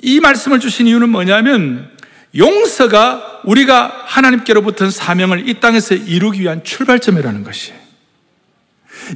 [0.00, 1.88] 이 말씀을 주신 이유는 뭐냐면
[2.36, 7.79] 용서가 우리가 하나님께로부터 사명을 이 땅에서 이루기 위한 출발점이라는 것이에요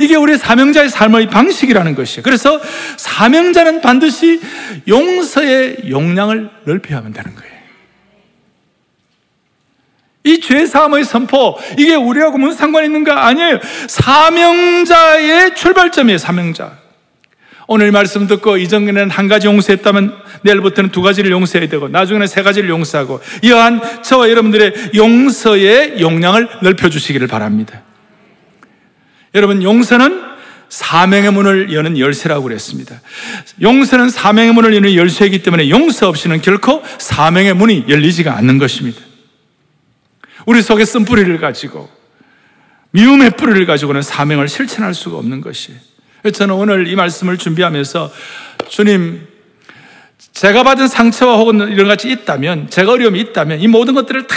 [0.01, 2.23] 이게 우리 사명자의 삶의 방식이라는 것이에요.
[2.23, 2.61] 그래서
[2.97, 4.41] 사명자는 반드시
[4.89, 7.55] 용서의 용량을 넓혀야 되는 거예요.
[10.27, 13.27] 이 죄사함의 선포, 이게 우리하고 무슨 상관이 있는가?
[13.27, 13.61] 아니에요.
[13.89, 16.85] 사명자의 출발점이에요, 사명자.
[17.67, 22.69] 오늘 말씀 듣고 이전에는 한 가지 용서했다면 내일부터는 두 가지를 용서해야 되고 나중에는 세 가지를
[22.69, 27.84] 용서하고 이러한 저와 여러분들의 용서의 용량을 넓혀주시기를 바랍니다.
[29.35, 30.35] 여러분, 용서는
[30.69, 33.01] 사명의 문을 여는 열쇠라고 그랬습니다.
[33.61, 39.01] 용서는 사명의 문을 여는 열쇠이기 때문에 용서 없이는 결코 사명의 문이 열리지가 않는 것입니다.
[40.47, 41.89] 우리 속에 쓴 뿌리를 가지고
[42.91, 45.73] 미움의 뿌리를 가지고는 사명을 실천할 수가 없는 것이.
[46.33, 48.13] 저는 오늘 이 말씀을 준비하면서
[48.69, 49.27] 주님,
[50.33, 54.37] 제가 받은 상처와 혹은 이런 같이 있다면, 제가 어려움이 있다면 이 모든 것들을 다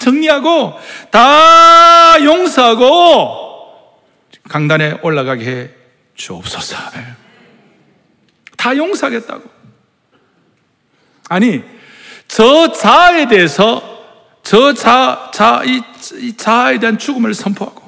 [0.00, 0.74] 정리하고
[1.10, 3.43] 다 용서하고
[4.48, 5.70] 강단에 올라가게 해
[6.14, 6.76] 주옵소서.
[8.56, 9.50] 다 용서하겠다고.
[11.28, 11.62] 아니,
[12.28, 13.92] 저 자아에 대해서
[14.42, 15.82] 저 자, 자, 이,
[16.20, 17.82] 이 자아에 대한 죽음을 선포하고.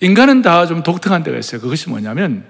[0.00, 1.60] 인간은 다 좀 독특한 데가 있어요.
[1.60, 2.44] 그것이 뭐냐면,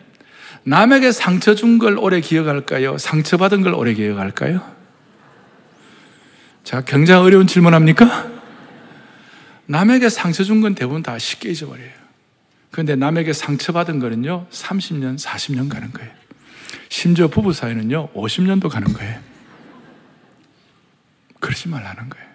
[0.65, 2.99] 남에게 상처 준 걸 오래 기억할까요?
[2.99, 4.61] 상처받은 걸 오래 기억할까요?
[6.65, 8.32] 자, 굉장히 어려운 질문 합니까?
[9.73, 11.91] 남에게 상처 준 건 대부분 다 쉽게 잊어버려요.
[12.71, 16.13] 그런데 남에게 상처받은 거는요, 30년, 40년 가는 거예요.
[16.91, 19.19] 심지어 부부 사이는요, 50년도 가는 거예요.
[21.41, 22.27] 그러지 말라는 거예요.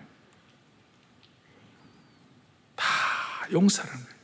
[2.75, 2.87] 다
[3.51, 4.17] 용서라는 거예요.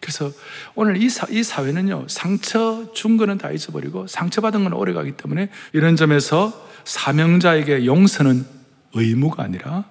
[0.00, 0.32] 그래서
[0.74, 5.50] 오늘 이, 사, 이 사회는요, 상처 준 거는 다 잊어버리고 상처받은 건 오래 가기 때문에
[5.74, 8.46] 이런 점에서 사명자에게 용서는
[8.94, 9.84] 의무가 아니라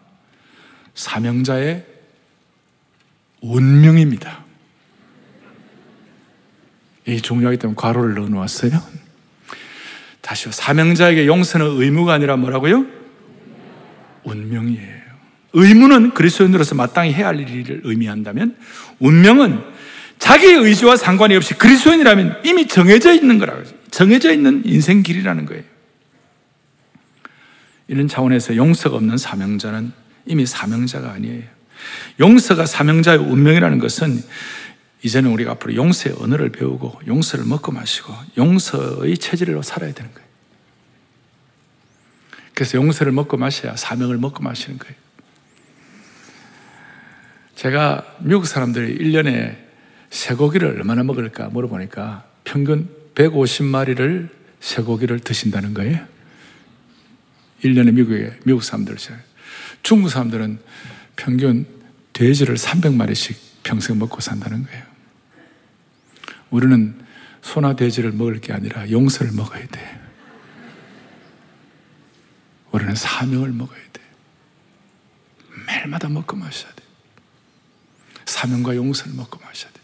[0.95, 1.85] 사명자의
[3.41, 4.43] 운명입니다.
[7.05, 8.81] 이 중요하기 때문에 괄호를 넣어 놓았어요.
[10.21, 10.51] 다시요.
[10.51, 12.87] 사명자에게 용서는 의무가 아니라 뭐라고요?
[14.23, 14.95] 운명이에요.
[15.53, 18.57] 의무는 그리스도인으로서 마땅히 해야 할 일을 의미한다면
[18.99, 19.61] 운명은
[20.17, 25.63] 자기 의지와 상관이 없이 그리스도인이라면 이미 정해져 있는 거라고 정해져 있는 인생 길이라는 거예요.
[27.87, 31.43] 이런 차원에서 용서가 없는 사명자는 이미 사명자가 아니에요.
[32.19, 34.21] 용서가 사명자의 운명이라는 것은
[35.03, 40.25] 이제는 우리가 앞으로 용서의 언어를 배우고 용서를 먹고 마시고 용서의 체질로 살아야 되는 거예요.
[42.55, 44.95] 그래서 용서를 먹고 마셔야 사명을 먹고 마시는 거예요.
[47.55, 49.57] 제가 미국 사람들이 1년에
[50.09, 55.99] 쇠고기를 얼마나 먹을까 물어보니까 평균 150마리를 쇠고기를 드신다는 거예요.
[57.63, 58.95] 1년에 미국에, 미국 사람들.
[59.85, 60.57] 중국 사람들은
[61.15, 61.67] 평균
[62.11, 64.83] 돼지를 300마리씩 평생 먹고 산다는 거예요.
[66.49, 66.99] 우리는
[67.43, 70.01] 소나 돼지를 먹을 게 아니라 용서를 먹어야 돼.
[72.71, 74.01] 우리는 사명을 먹어야 돼.
[75.67, 76.83] 매일마다 먹고 마셔야 돼.
[78.25, 79.81] 사명과 용서를 먹고 마셔야 돼.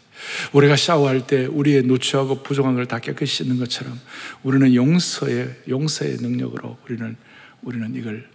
[0.52, 4.00] 우리가 샤워할 때 우리의 노출하고 부족한 걸 다 깨끗이 씻는 것처럼
[4.42, 7.16] 우리는 용서의 용서의 능력으로 우리는
[7.62, 8.28] 우리는 이걸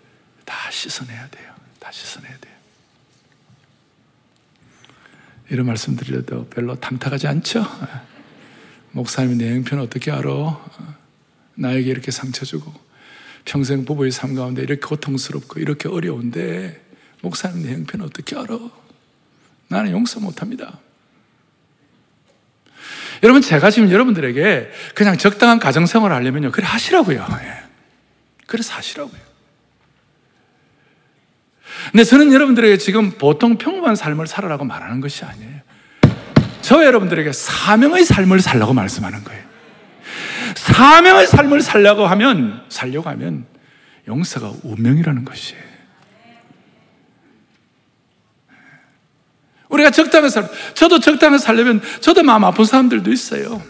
[0.46, 1.57] 다 씻어내야 돼요.
[1.88, 2.54] 다 씻어내야 돼요.
[5.50, 7.66] 이런 말씀 드려도 별로 탐탁하지 않죠?
[8.92, 10.66] 목사님이 내 형편 어떻게 알아?
[11.56, 12.74] 나에게 이렇게 상처 주고
[13.46, 16.86] 평생 부부의 삶 가운데 이렇게 고통스럽고 이렇게 어려운데
[17.22, 18.60] 목사님 내 형편 어떻게 알아?
[19.70, 20.80] 나는 용서 못합니다.
[23.24, 27.26] 여러분 제가 지금 여러분들에게 그냥 적당한 가정생활을 하려면요 그래 하시라고요.
[27.44, 27.64] 예.
[28.46, 29.37] 그래서 하시라고요.
[31.92, 35.62] 근데 저는 여러분들에게 지금 보통 평범한 삶을 살아라고 말하는 것이 아니에요.
[36.62, 39.44] 저 여러분들에게 사명의 삶을 살라고 말씀하는 거예요.
[40.56, 43.46] 사명의 삶을 살려고 하면, 살려고 하면
[44.08, 45.68] 용서가 운명이라는 것이에요.
[49.70, 53.62] 우리가 적당히 살, 저도 적당히 살려면 저도 마음 아픈 사람들도 있어요.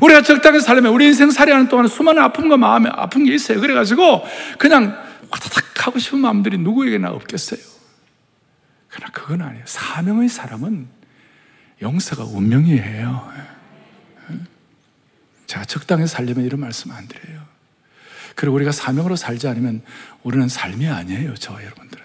[0.00, 3.60] 우리가 적당히 살려면 우리 인생 살이 하는 동안 수많은 아픔과 마음에 아픈 게 있어요.
[3.60, 4.24] 그래가지고
[4.58, 4.96] 그냥
[5.32, 7.60] 와다닥 하고 싶은 마음들이 누구에게나 없겠어요.
[8.88, 9.64] 그러나 그건 아니에요.
[9.66, 10.88] 사명의 사람은
[11.80, 13.32] 용서가 운명이에요.
[15.46, 17.42] 자, 적당히 살려면 이런 말씀 안 드려요.
[18.34, 19.82] 그리고 우리가 사명으로 살지 않으면
[20.22, 21.34] 우리는 삶이 아니에요.
[21.34, 22.04] 저와 여러분들은.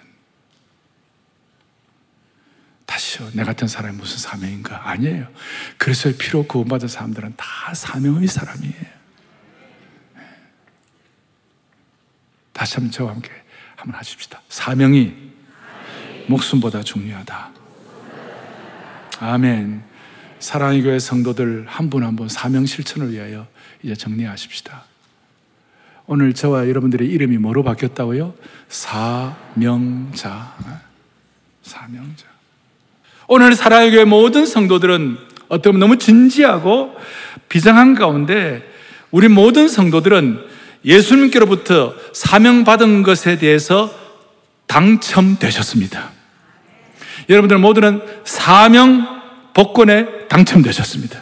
[2.86, 3.30] 다시요.
[3.34, 4.90] 내 같은 사람이 무슨 사명인가?
[4.90, 5.28] 아니에요.
[5.78, 8.97] 그래서 피로 구원받은 사람들은 다 사명의 사람이에요.
[12.58, 13.30] 다시 한번 저와 함께
[13.76, 14.42] 한번 하십시다.
[14.50, 15.14] 사명이
[16.26, 17.52] 목숨보다 중요하다.
[19.20, 19.84] 아멘.
[20.40, 23.46] 사랑의 교회 성도들 한 분 한 분 사명 실천을 위하여
[23.84, 24.86] 이제 정리하십시다.
[26.08, 28.34] 오늘 저와 여러분들의 이름이 뭐로 바뀌었다고요?
[28.70, 30.56] 사명자.
[31.62, 32.26] 사명자.
[33.28, 35.18] 오늘 사랑의 교회 모든 성도들은
[35.50, 36.96] 어떻게 너무 진지하고
[37.50, 38.64] 비장한 가운데
[39.12, 40.57] 우리 모든 성도들은
[40.88, 43.94] 예수님께로부터 사명받은 것에 대해서
[44.68, 46.12] 당첨되셨습니다.
[47.30, 49.06] 여러분들 모두는 사명
[49.54, 51.20] 복권에 당첨되셨습니다.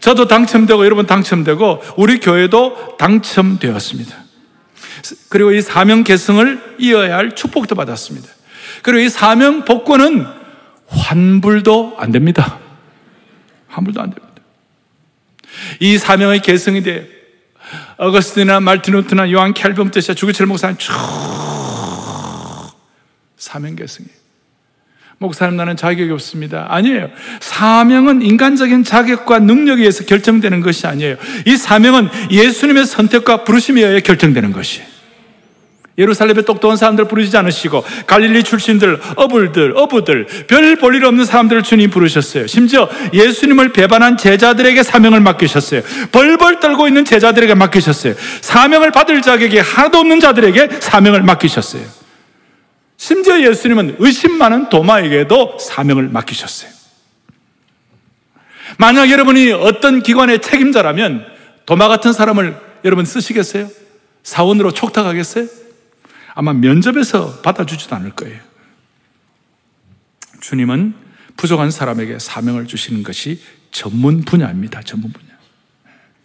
[0.00, 4.14] 저도 당첨되고 여러분 당첨되고 우리 교회도 당첨되었습니다.
[5.30, 8.28] 그리고 이 사명 계승을 이어야 할 축복도 받았습니다.
[8.82, 10.26] 그리고 이 사명 복권은
[10.88, 12.58] 환불도 안 됩니다.
[13.68, 14.34] 환불도 안 됩니다.
[15.80, 17.13] 이 사명의 계승이 돼
[17.96, 20.92] 어거스티나 말틴 루트나 요한 캘빈 뜻이야 주기철 목사님 쭉
[23.36, 24.08] 사명 계승이
[25.18, 26.66] 목사님 나는 자격이 없습니다.
[26.68, 27.08] 아니에요.
[27.40, 31.16] 사명은 인간적인 자격과 능력에 의해서 결정되는 것이 아니에요.
[31.46, 34.93] 이 사명은 예수님의 선택과 부르심에 의해 결정되는 것이에요.
[35.96, 41.90] 예루살렘에 똑똑한 사람들 부르시지 않으시고 갈릴리 출신들, 어불들, 어부들, 별 볼 일 없는 사람들을 주님
[41.90, 42.46] 부르셨어요.
[42.48, 45.82] 심지어 예수님을 배반한 제자들에게 사명을 맡기셨어요.
[46.10, 48.14] 벌벌 떨고 있는 제자들에게 맡기셨어요.
[48.40, 51.82] 사명을 받을 자격이 하나도 없는 자들에게 사명을 맡기셨어요.
[52.96, 56.70] 심지어 예수님은 의심 많은 도마에게도 사명을 맡기셨어요.
[58.78, 61.24] 만약 여러분이 어떤 기관의 책임자라면
[61.66, 63.68] 도마 같은 사람을 여러분 쓰시겠어요?
[64.22, 65.46] 사원으로 촉탁하겠어요?
[66.34, 68.40] 아마 면접에서 받아주지도 않을 거예요.
[70.40, 70.94] 주님은
[71.36, 74.82] 부족한 사람에게 사명을 주시는 것이 전문 분야입니다.
[74.82, 75.28] 전문 분야.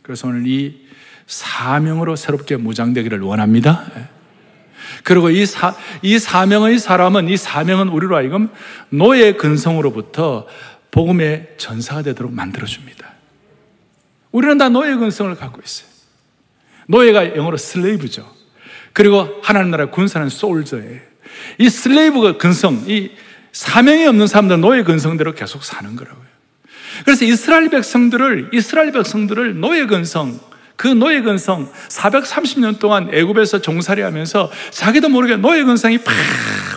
[0.01, 0.87] 그래서 오늘 이
[1.27, 3.85] 사명으로 새롭게 무장되기를 원합니다.
[5.03, 8.49] 그리고 이, 사, 이 사명의 사람은, 이 사명은 우리로 하여금
[8.89, 10.47] 노예 근성으로부터
[10.91, 13.13] 복음의 전사가 되도록 만들어줍니다.
[14.31, 15.89] 우리는 다 노예 근성을 갖고 있어요.
[16.87, 18.38] 노예가 영어로 슬레이브죠.
[18.93, 20.99] 그리고 하나님 나라 군사는 솔저예요.
[21.57, 23.11] 이 슬레이브가 근성, 이
[23.51, 26.29] 사명이 없는 사람들은 노예 근성대로 계속 사는 거라고요.
[27.05, 30.39] 그래서 이스라엘 백성들을 이스라엘 백성들을 노예 근성
[30.75, 35.97] 그 노예 근성 430년 동안 애굽에서 종살이하면서 자기도 모르게 노예 근성이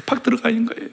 [0.06, 0.90] 팍팍 들어가 있는 거예요.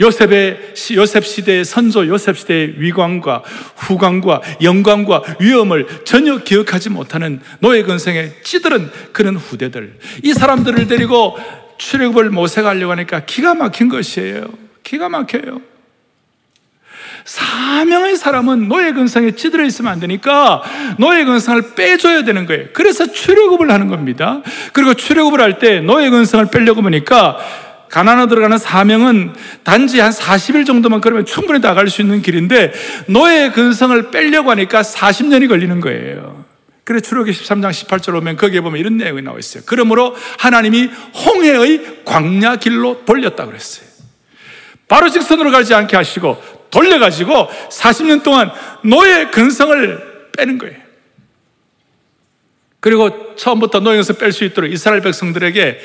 [0.00, 3.42] 요셉의 요셉 시대의 선조 요셉 시대의 위광과
[3.76, 11.36] 후광과 영광과 위엄을 전혀 기억하지 못하는 노예 근성에 찌들은 그런 후대들 이 사람들을 데리고
[11.78, 14.46] 출애굽을 모세가 하려고 하니까 기가 막힌 것이에요.
[14.82, 15.60] 기가 막혀요.
[17.24, 20.62] 사명의 사람은 노예 근성에 찌들어 있으면 안 되니까
[20.98, 22.66] 노예 근성을 빼줘야 되는 거예요.
[22.72, 24.42] 그래서 출애굽을 하는 겁니다.
[24.72, 27.38] 그리고 출애굽을 할 때 노예 근성을 빼려고 보니까
[27.92, 32.72] 가나안 들어가는 사명은 단지 한 40일 정도만 그러면 충분히 나갈 수 있는 길인데
[33.06, 36.42] 노예 근성을 빼려고 하니까 40년이 걸리는 거예요.
[36.84, 39.62] 그래 출애굽기 13장 18절 오면 거기에 보면 이런 내용이 나와 있어요.
[39.66, 40.88] 그러므로 하나님이
[41.26, 43.86] 홍해의 광야 길로 돌렸다 그랬어요.
[44.88, 48.50] 바로 직선으로 가지 않게 하시고 돌려가지고 40년 동안
[48.82, 50.80] 노예 근성을 빼는 거예요.
[52.80, 55.78] 그리고 처음부터 노예 근성 뺄수 있도록 이스라엘 백성들에게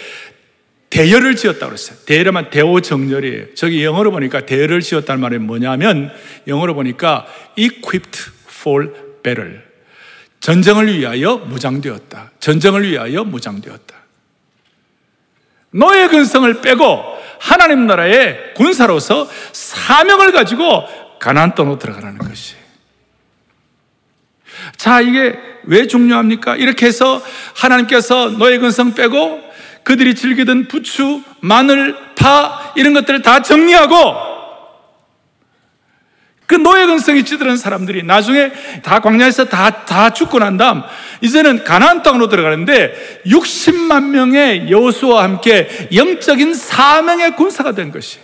[0.89, 1.97] 대열을 지었다고 그랬어요.
[2.05, 3.55] 대열하면 대오정렬이에요.
[3.55, 6.11] 저기 영어로 보니까 대열을 지었다는 말이 뭐냐면
[6.47, 9.59] 영어로 보니까 equipped for battle.
[10.39, 12.31] 전쟁을 위하여 무장되었다.
[12.39, 13.95] 전쟁을 위하여 무장되었다.
[15.71, 17.03] 노예 근성을 빼고
[17.39, 20.83] 하나님 나라의 군사로서 사명을 가지고
[21.19, 22.55] 가나안 땅으로 들어가라는 것이.
[24.77, 26.55] 자, 이게 왜 중요합니까?
[26.55, 27.21] 이렇게 해서
[27.55, 29.46] 하나님께서 노예 근성 빼고
[29.87, 34.15] 그들이 즐기던 부추, 마늘, 파 이런 것들을 다 정리하고
[36.45, 38.51] 그 노예 근성이 찌들은 사람들이 나중에
[38.83, 40.83] 다 광야에서 다, 다 죽고 난 다음
[41.21, 48.19] 이제는 가나안 땅으로 들어가는데 60만 명의 여수와 함께 영적인 사명의 군사가 된 것이.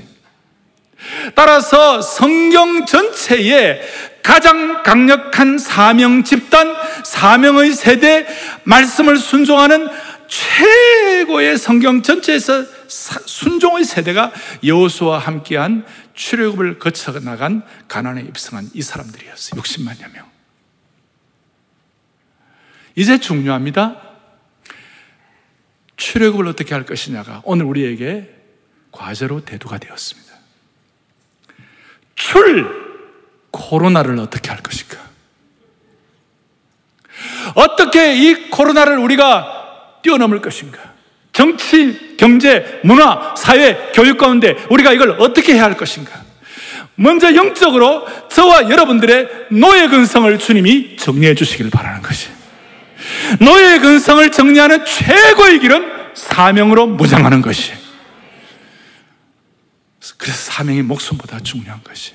[1.34, 3.82] 따라서 성경 전체에
[4.22, 6.74] 가장 강력한 사명 집단,
[7.06, 8.26] 사명의 세대,
[8.64, 9.88] 말씀을 순종하는
[10.28, 14.32] 최고의 성경 전체에서 순종의 세대가
[14.64, 19.62] 여호수와 함께한 출애굽을 거쳐 나간 가난에 입성한 이 사람들이었어요.
[19.62, 20.30] 60만여 명.
[22.96, 24.02] 이제 중요합니다.
[25.96, 28.30] 출애굽을 어떻게 할 것이냐가 오늘 우리에게
[28.92, 30.34] 과제로 대두가 되었습니다.
[32.16, 32.84] 출
[33.52, 34.98] 코로나를 어떻게 할 것인가?
[37.56, 39.63] 어떻게 이 코로나를 우리가
[40.04, 40.94] 뛰어넘을 것인가?
[41.32, 46.22] 정치, 경제, 문화, 사회, 교육 가운데 우리가 이걸 어떻게 해야 할 것인가?
[46.96, 52.30] 먼저 영적으로 저와 여러분들의 노예 근성을 주님이 정리해 주시길 바라는 것이.
[53.40, 57.74] 노예 근성을 정리하는 최고의 길은 사명으로 무장하는 것이.
[60.18, 62.14] 그래서 사명이 목숨보다 중요한 것이.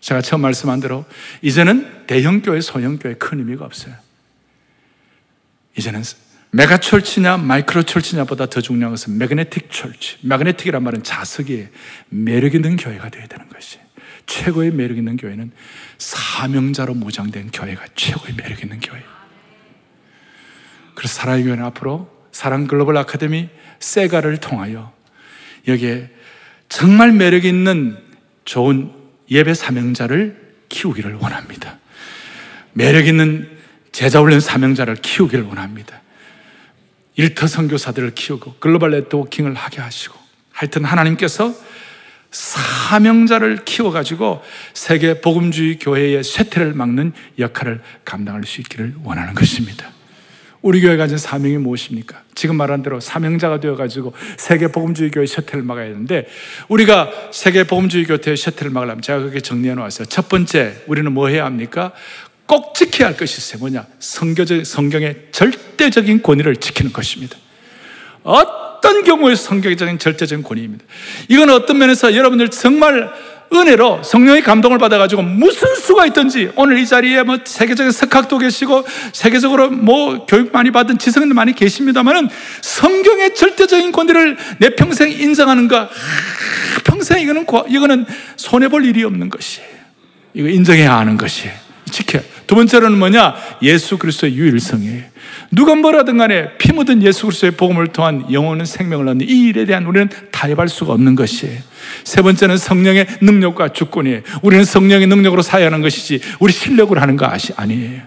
[0.00, 1.04] 제가 처음 말씀한 대로
[1.42, 3.94] 이제는 대형교회, 소형교회 큰 의미가 없어요.
[5.76, 6.02] 이제는
[6.50, 10.18] 메가 철치냐 마이크로 철치냐보다 더 중요한 것은 매그네틱 철치.
[10.22, 11.68] 매그네틱이란 말은 자석이
[12.08, 13.78] 매력 있는 교회가 되어야 되는 것이.
[14.26, 15.52] 최고의 매력 있는 교회는
[15.98, 19.02] 사명자로 무장된 교회가 최고의 매력 있는 교회.
[20.94, 24.92] 그래서 사랑의 교회는 앞으로 사랑 글로벌 아카데미 세가를 통하여
[25.66, 26.10] 여기에
[26.68, 27.96] 정말 매력 있는
[28.44, 28.92] 좋은
[29.30, 31.78] 예배 사명자를 키우기를 원합니다.
[32.72, 33.58] 매력 있는
[33.92, 36.00] 제자 훈련 사명자를 키우기를 원합니다.
[37.18, 40.16] 일터 선교사들을 키우고 글로벌 네트워킹을 하게 하시고
[40.52, 41.52] 하여튼 하나님께서
[42.30, 44.40] 사명자를 키워가지고
[44.72, 49.90] 세계 복음주의 교회의 쇠퇴를 막는 역할을 감당할 수 있기를 원하는 것입니다.
[50.62, 52.22] 우리 교회가 가진 사명이 무엇입니까?
[52.34, 56.26] 지금 말한 대로 사명자가 되어가지고 세계 복음주의 교회 셔틀을 막아야 되는데
[56.68, 60.06] 우리가 세계 복음주의 교회의 셔틀을 막으려면 제가 그렇게 정리해 놓았어요.
[60.06, 61.92] 첫 번째 우리는 뭐 해야 합니까?
[62.48, 63.60] 꼭 지켜야 할 것이 있어요.
[63.60, 63.86] 뭐냐?
[64.00, 67.36] 성경적, 성경의 절대적인 권위를 지키는 것입니다.
[68.22, 70.84] 어떤 경우에 성경적인 절대적인 권위입니다.
[71.28, 73.12] 이건 어떤 면에서 여러분들 정말
[73.52, 79.70] 은혜로 성령의 감동을 받아가지고 무슨 수가 있든지 오늘 이 자리에 뭐 세계적인 석학도 계시고 세계적으로
[79.70, 82.28] 뭐 교육 많이 받은 지성인들 많이 계십니다만은
[82.62, 85.88] 성경의 절대적인 권위를 내 평생 인정하는 거
[86.84, 89.68] 평생 이거는 이거는 손해 볼 일이 없는 것이에요.
[90.34, 91.52] 이거 인정해야 하는 것이에요.
[91.90, 92.20] 지켜.
[92.48, 93.36] 두 번째로는 뭐냐?
[93.62, 95.02] 예수 그리스도의 유일성이에요.
[95.52, 99.84] 누가 뭐라든 간에 피 묻은 예수 그리스도의 복음을 통한 영혼은 생명을 얻는 이 일에 대한
[99.84, 101.60] 우리는 타협할 수가 없는 것이에요.
[102.04, 104.22] 세 번째는 성령의 능력과 주권이에요.
[104.42, 108.02] 우리는 성령의 능력으로 사용하는 것이지 우리 실력으로 하는 거 아니에요.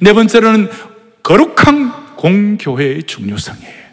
[0.00, 0.68] 네 번째로는
[1.22, 3.87] 거룩한 공교회의 중요성이에요.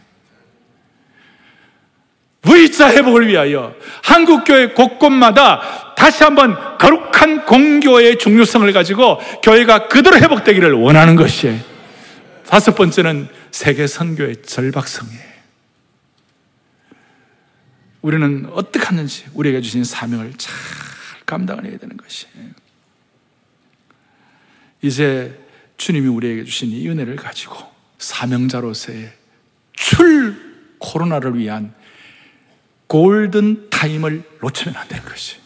[2.45, 11.15] V자 회복을 위하여 한국교회 곳곳마다 다시 한번 거룩한 공교회의 중요성을 가지고 교회가 그대로 회복되기를 원하는
[11.15, 11.59] 것이에요.
[12.47, 15.35] 다섯 번째는 세계 선교의 절박성이에요.
[18.01, 20.53] 우리는 어떻게 하는지 우리에게 주신 사명을 잘
[21.25, 22.27] 감당을 해야 되는 것이
[24.83, 25.35] 이제
[25.77, 27.57] 주님이 우리에게 주신 이 은혜를 가지고
[27.97, 29.11] 사명자로서의
[29.73, 30.35] 출
[30.77, 31.73] 코로나를 위한
[32.87, 35.37] 골든 타임을 놓치면 안 되는 것이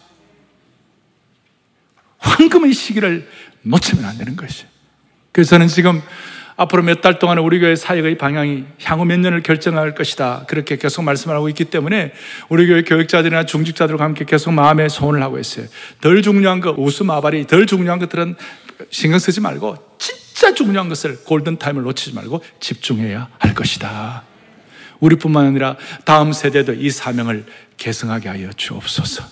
[2.18, 3.30] 황금의 시기를
[3.62, 4.66] 놓치면 안 되는 것이
[5.32, 6.02] 그래서 저는 지금
[6.58, 10.44] 앞으로 몇 달 동안에 우리 교회 사역의 방향이 향후 몇 년을 결정할 것이다.
[10.50, 12.12] 그렇게 계속 말씀을 하고 있기 때문에
[12.50, 15.68] 우리 교회 교육자들이나 중직자들과 함께 계속 마음의 소원을 하고 있어요.
[16.02, 18.36] 덜 중요한 거, 웃음 아발이 덜 중요한 것들은
[18.90, 24.24] 신경 쓰지 말고 진짜 중요한 것을 골든타임을 놓치지 말고 집중해야 할 것이다.
[25.00, 27.46] 우리뿐만 아니라 다음 세대도 이 사명을
[27.78, 29.24] 계승하게 하여 주옵소서.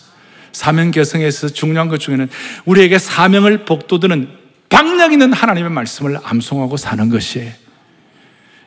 [0.52, 2.30] 사명 계승에서 중요한 것 중에는
[2.66, 4.30] 우리에게 사명을 복돋드는
[4.70, 7.52] 방력 있는 하나님의 말씀을 암송하고 사는 것이에요.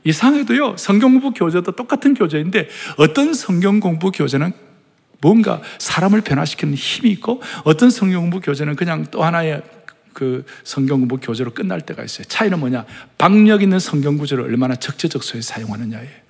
[0.05, 4.53] 이상해도요, 성경 공부 교재도 똑같은 교재인데 어떤 성경 공부 교재는
[5.21, 9.63] 뭔가 사람을 변화시키는 힘이 있고 어떤 성경 공부 교재는 그냥 또 하나의
[10.15, 12.25] 그 성경 공부 교재로 끝날 때가 있어요.
[12.25, 12.85] 차이는 뭐냐?
[13.19, 16.30] 박력 있는 성경 구절을 얼마나 적재적소에 사용하느냐예요.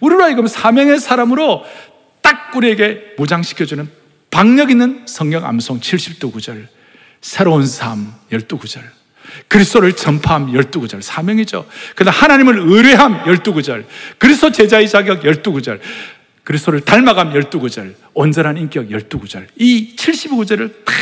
[0.00, 1.64] 우리로 하여금 사명의 사람으로
[2.20, 3.88] 딱 우리에게 무장시켜주는
[4.30, 6.68] 박력 있는 성경 암송 70도 구절,
[7.20, 8.80] 새로운 삶 12구절,
[9.48, 11.66] 그리스도를 전파함 12구절 사명이죠.
[11.94, 13.84] 그다음 하나님을 의뢰함 12구절.
[14.18, 15.80] 그리스도 제자의 자격 12구절.
[16.44, 17.94] 그리스도를 닮아감 12구절.
[18.12, 19.46] 온전한 인격 12구절.
[19.56, 20.92] 이 72구절을 다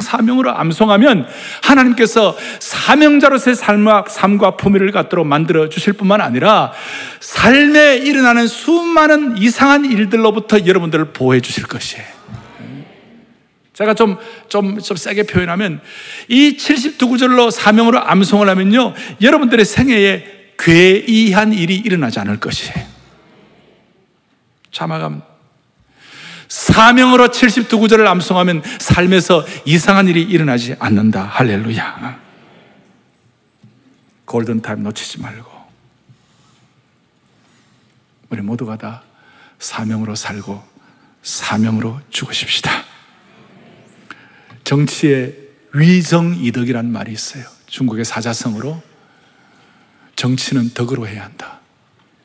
[0.00, 1.28] 사명으로 암송하면
[1.62, 6.72] 하나님께서 사명자로서의 삶과, 삶과 품위를 갖도록 만들어 주실 뿐만 아니라
[7.20, 12.20] 삶에 일어나는 수많은 이상한 일들로부터 여러분들을 보호해 주실 것이에요.
[13.72, 15.80] 제가 좀, 좀, 좀 세게 표현하면
[16.28, 18.92] 이 72구절로 사명으로 암송을 하면요.
[19.22, 22.86] 여러분들의 생애에 괴이한 일이 일어나지 않을 것이에요.
[24.70, 25.29] 자막함.
[26.50, 31.22] 사명으로 72구절을 암송하면 삶에서 이상한 일이 일어나지 않는다.
[31.22, 32.20] 할렐루야.
[34.24, 35.48] 골든타임 놓치지 말고.
[38.30, 39.02] 우리 모두가 다
[39.60, 40.60] 사명으로 살고
[41.22, 42.84] 사명으로 죽으십시다.
[44.64, 45.36] 정치의
[45.72, 47.44] 위정이덕이라는 말이 있어요.
[47.66, 48.82] 중국의 사자성어로
[50.16, 51.60] 정치는 덕으로 해야 한다.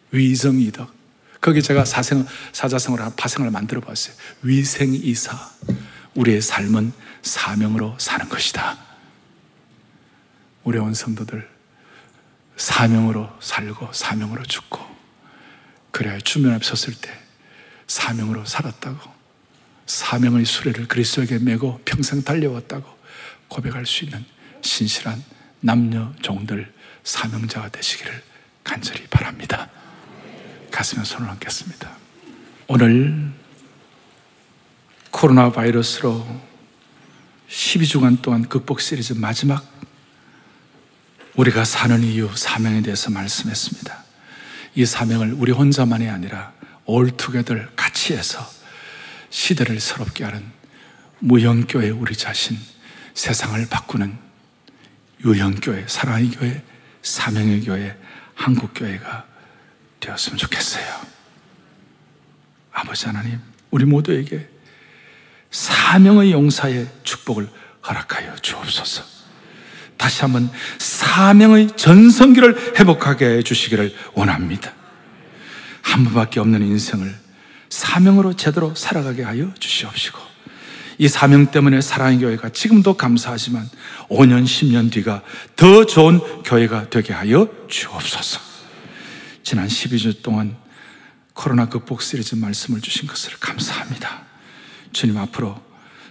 [0.10, 0.95] 위정이덕.
[1.46, 4.16] 거기 제가 사생, 사자성어로 파생을 만들어 봤어요.
[4.42, 5.38] 위생이사.
[6.16, 6.92] 우리의 삶은
[7.22, 8.76] 사명으로 사는 것이다.
[10.64, 11.48] 우리 온 성도들
[12.58, 14.84] 사명으로 살고 사명으로 죽고
[15.92, 17.12] 그래야 주면 앞에 섰을 때
[17.86, 18.98] 사명으로 살았다고
[19.86, 22.90] 사명의 수레를 그리스도에게 메고 평생 달려왔다고
[23.50, 24.26] 고백할 수 있는
[24.62, 25.24] 신실한
[25.60, 26.74] 남녀 종들
[27.04, 28.24] 사명자가 되시기를
[28.64, 29.70] 간절히 바랍니다.
[30.76, 31.90] 가슴에 손을 얹겠습니다.
[32.68, 33.32] 오늘
[35.10, 36.28] 코로나 바이러스로
[37.48, 39.66] 12주간 동안 극복 시리즈 마지막
[41.36, 44.04] 우리가 사는 이유 사명에 대해서 말씀했습니다.
[44.76, 46.52] 이 사명을 우리 혼자만이 아니라
[46.84, 48.46] 올투게더 같이 해서
[49.30, 50.44] 시대를 새롭게 하는
[51.20, 52.58] 무형교회 우리 자신
[53.14, 54.18] 세상을 바꾸는
[55.24, 56.62] 유형교회 사랑의 교회
[57.02, 57.98] 사명의 교회
[58.34, 59.35] 한국교회가
[60.06, 60.86] 되었으면 좋겠어요.
[62.72, 63.40] 아버지 하나님
[63.72, 64.48] 우리 모두에게
[65.52, 67.50] 사명의 용사의 축복을
[67.88, 69.04] 허락하여 주옵소서.
[69.98, 74.74] 다시 한번 사명의 전성기를 회복하게 해 주시기를 원합니다.
[75.82, 77.16] 한 번밖에 없는 인생을
[77.70, 80.20] 사명으로 제대로 살아가게 하여 주시옵시고
[80.98, 83.70] 이 사명 때문에 사랑의 교회가 지금도 감사하지만
[84.10, 85.24] 5년, 10년 뒤가
[85.56, 88.45] 더 좋은 교회가 되게 하여 주옵소서.
[89.46, 90.58] 지난 12주 동안
[91.36, 94.24] 코로나 극복 시리즈 말씀을 주신 것을 감사합니다.
[94.92, 95.62] 주님 앞으로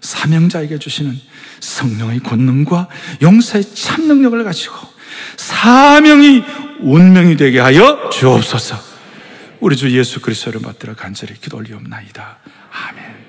[0.00, 1.18] 사명자에게 주시는
[1.58, 2.88] 성령의 권능과
[3.22, 4.76] 용서의 참 능력을 가지고
[5.36, 6.44] 사명이
[6.80, 8.78] 운명이 되게 하여 주옵소서.
[9.58, 12.38] 우리 주 예수 그리스도를 받들어 간절히 기도 올리옵나이다.
[12.70, 13.23] 아멘.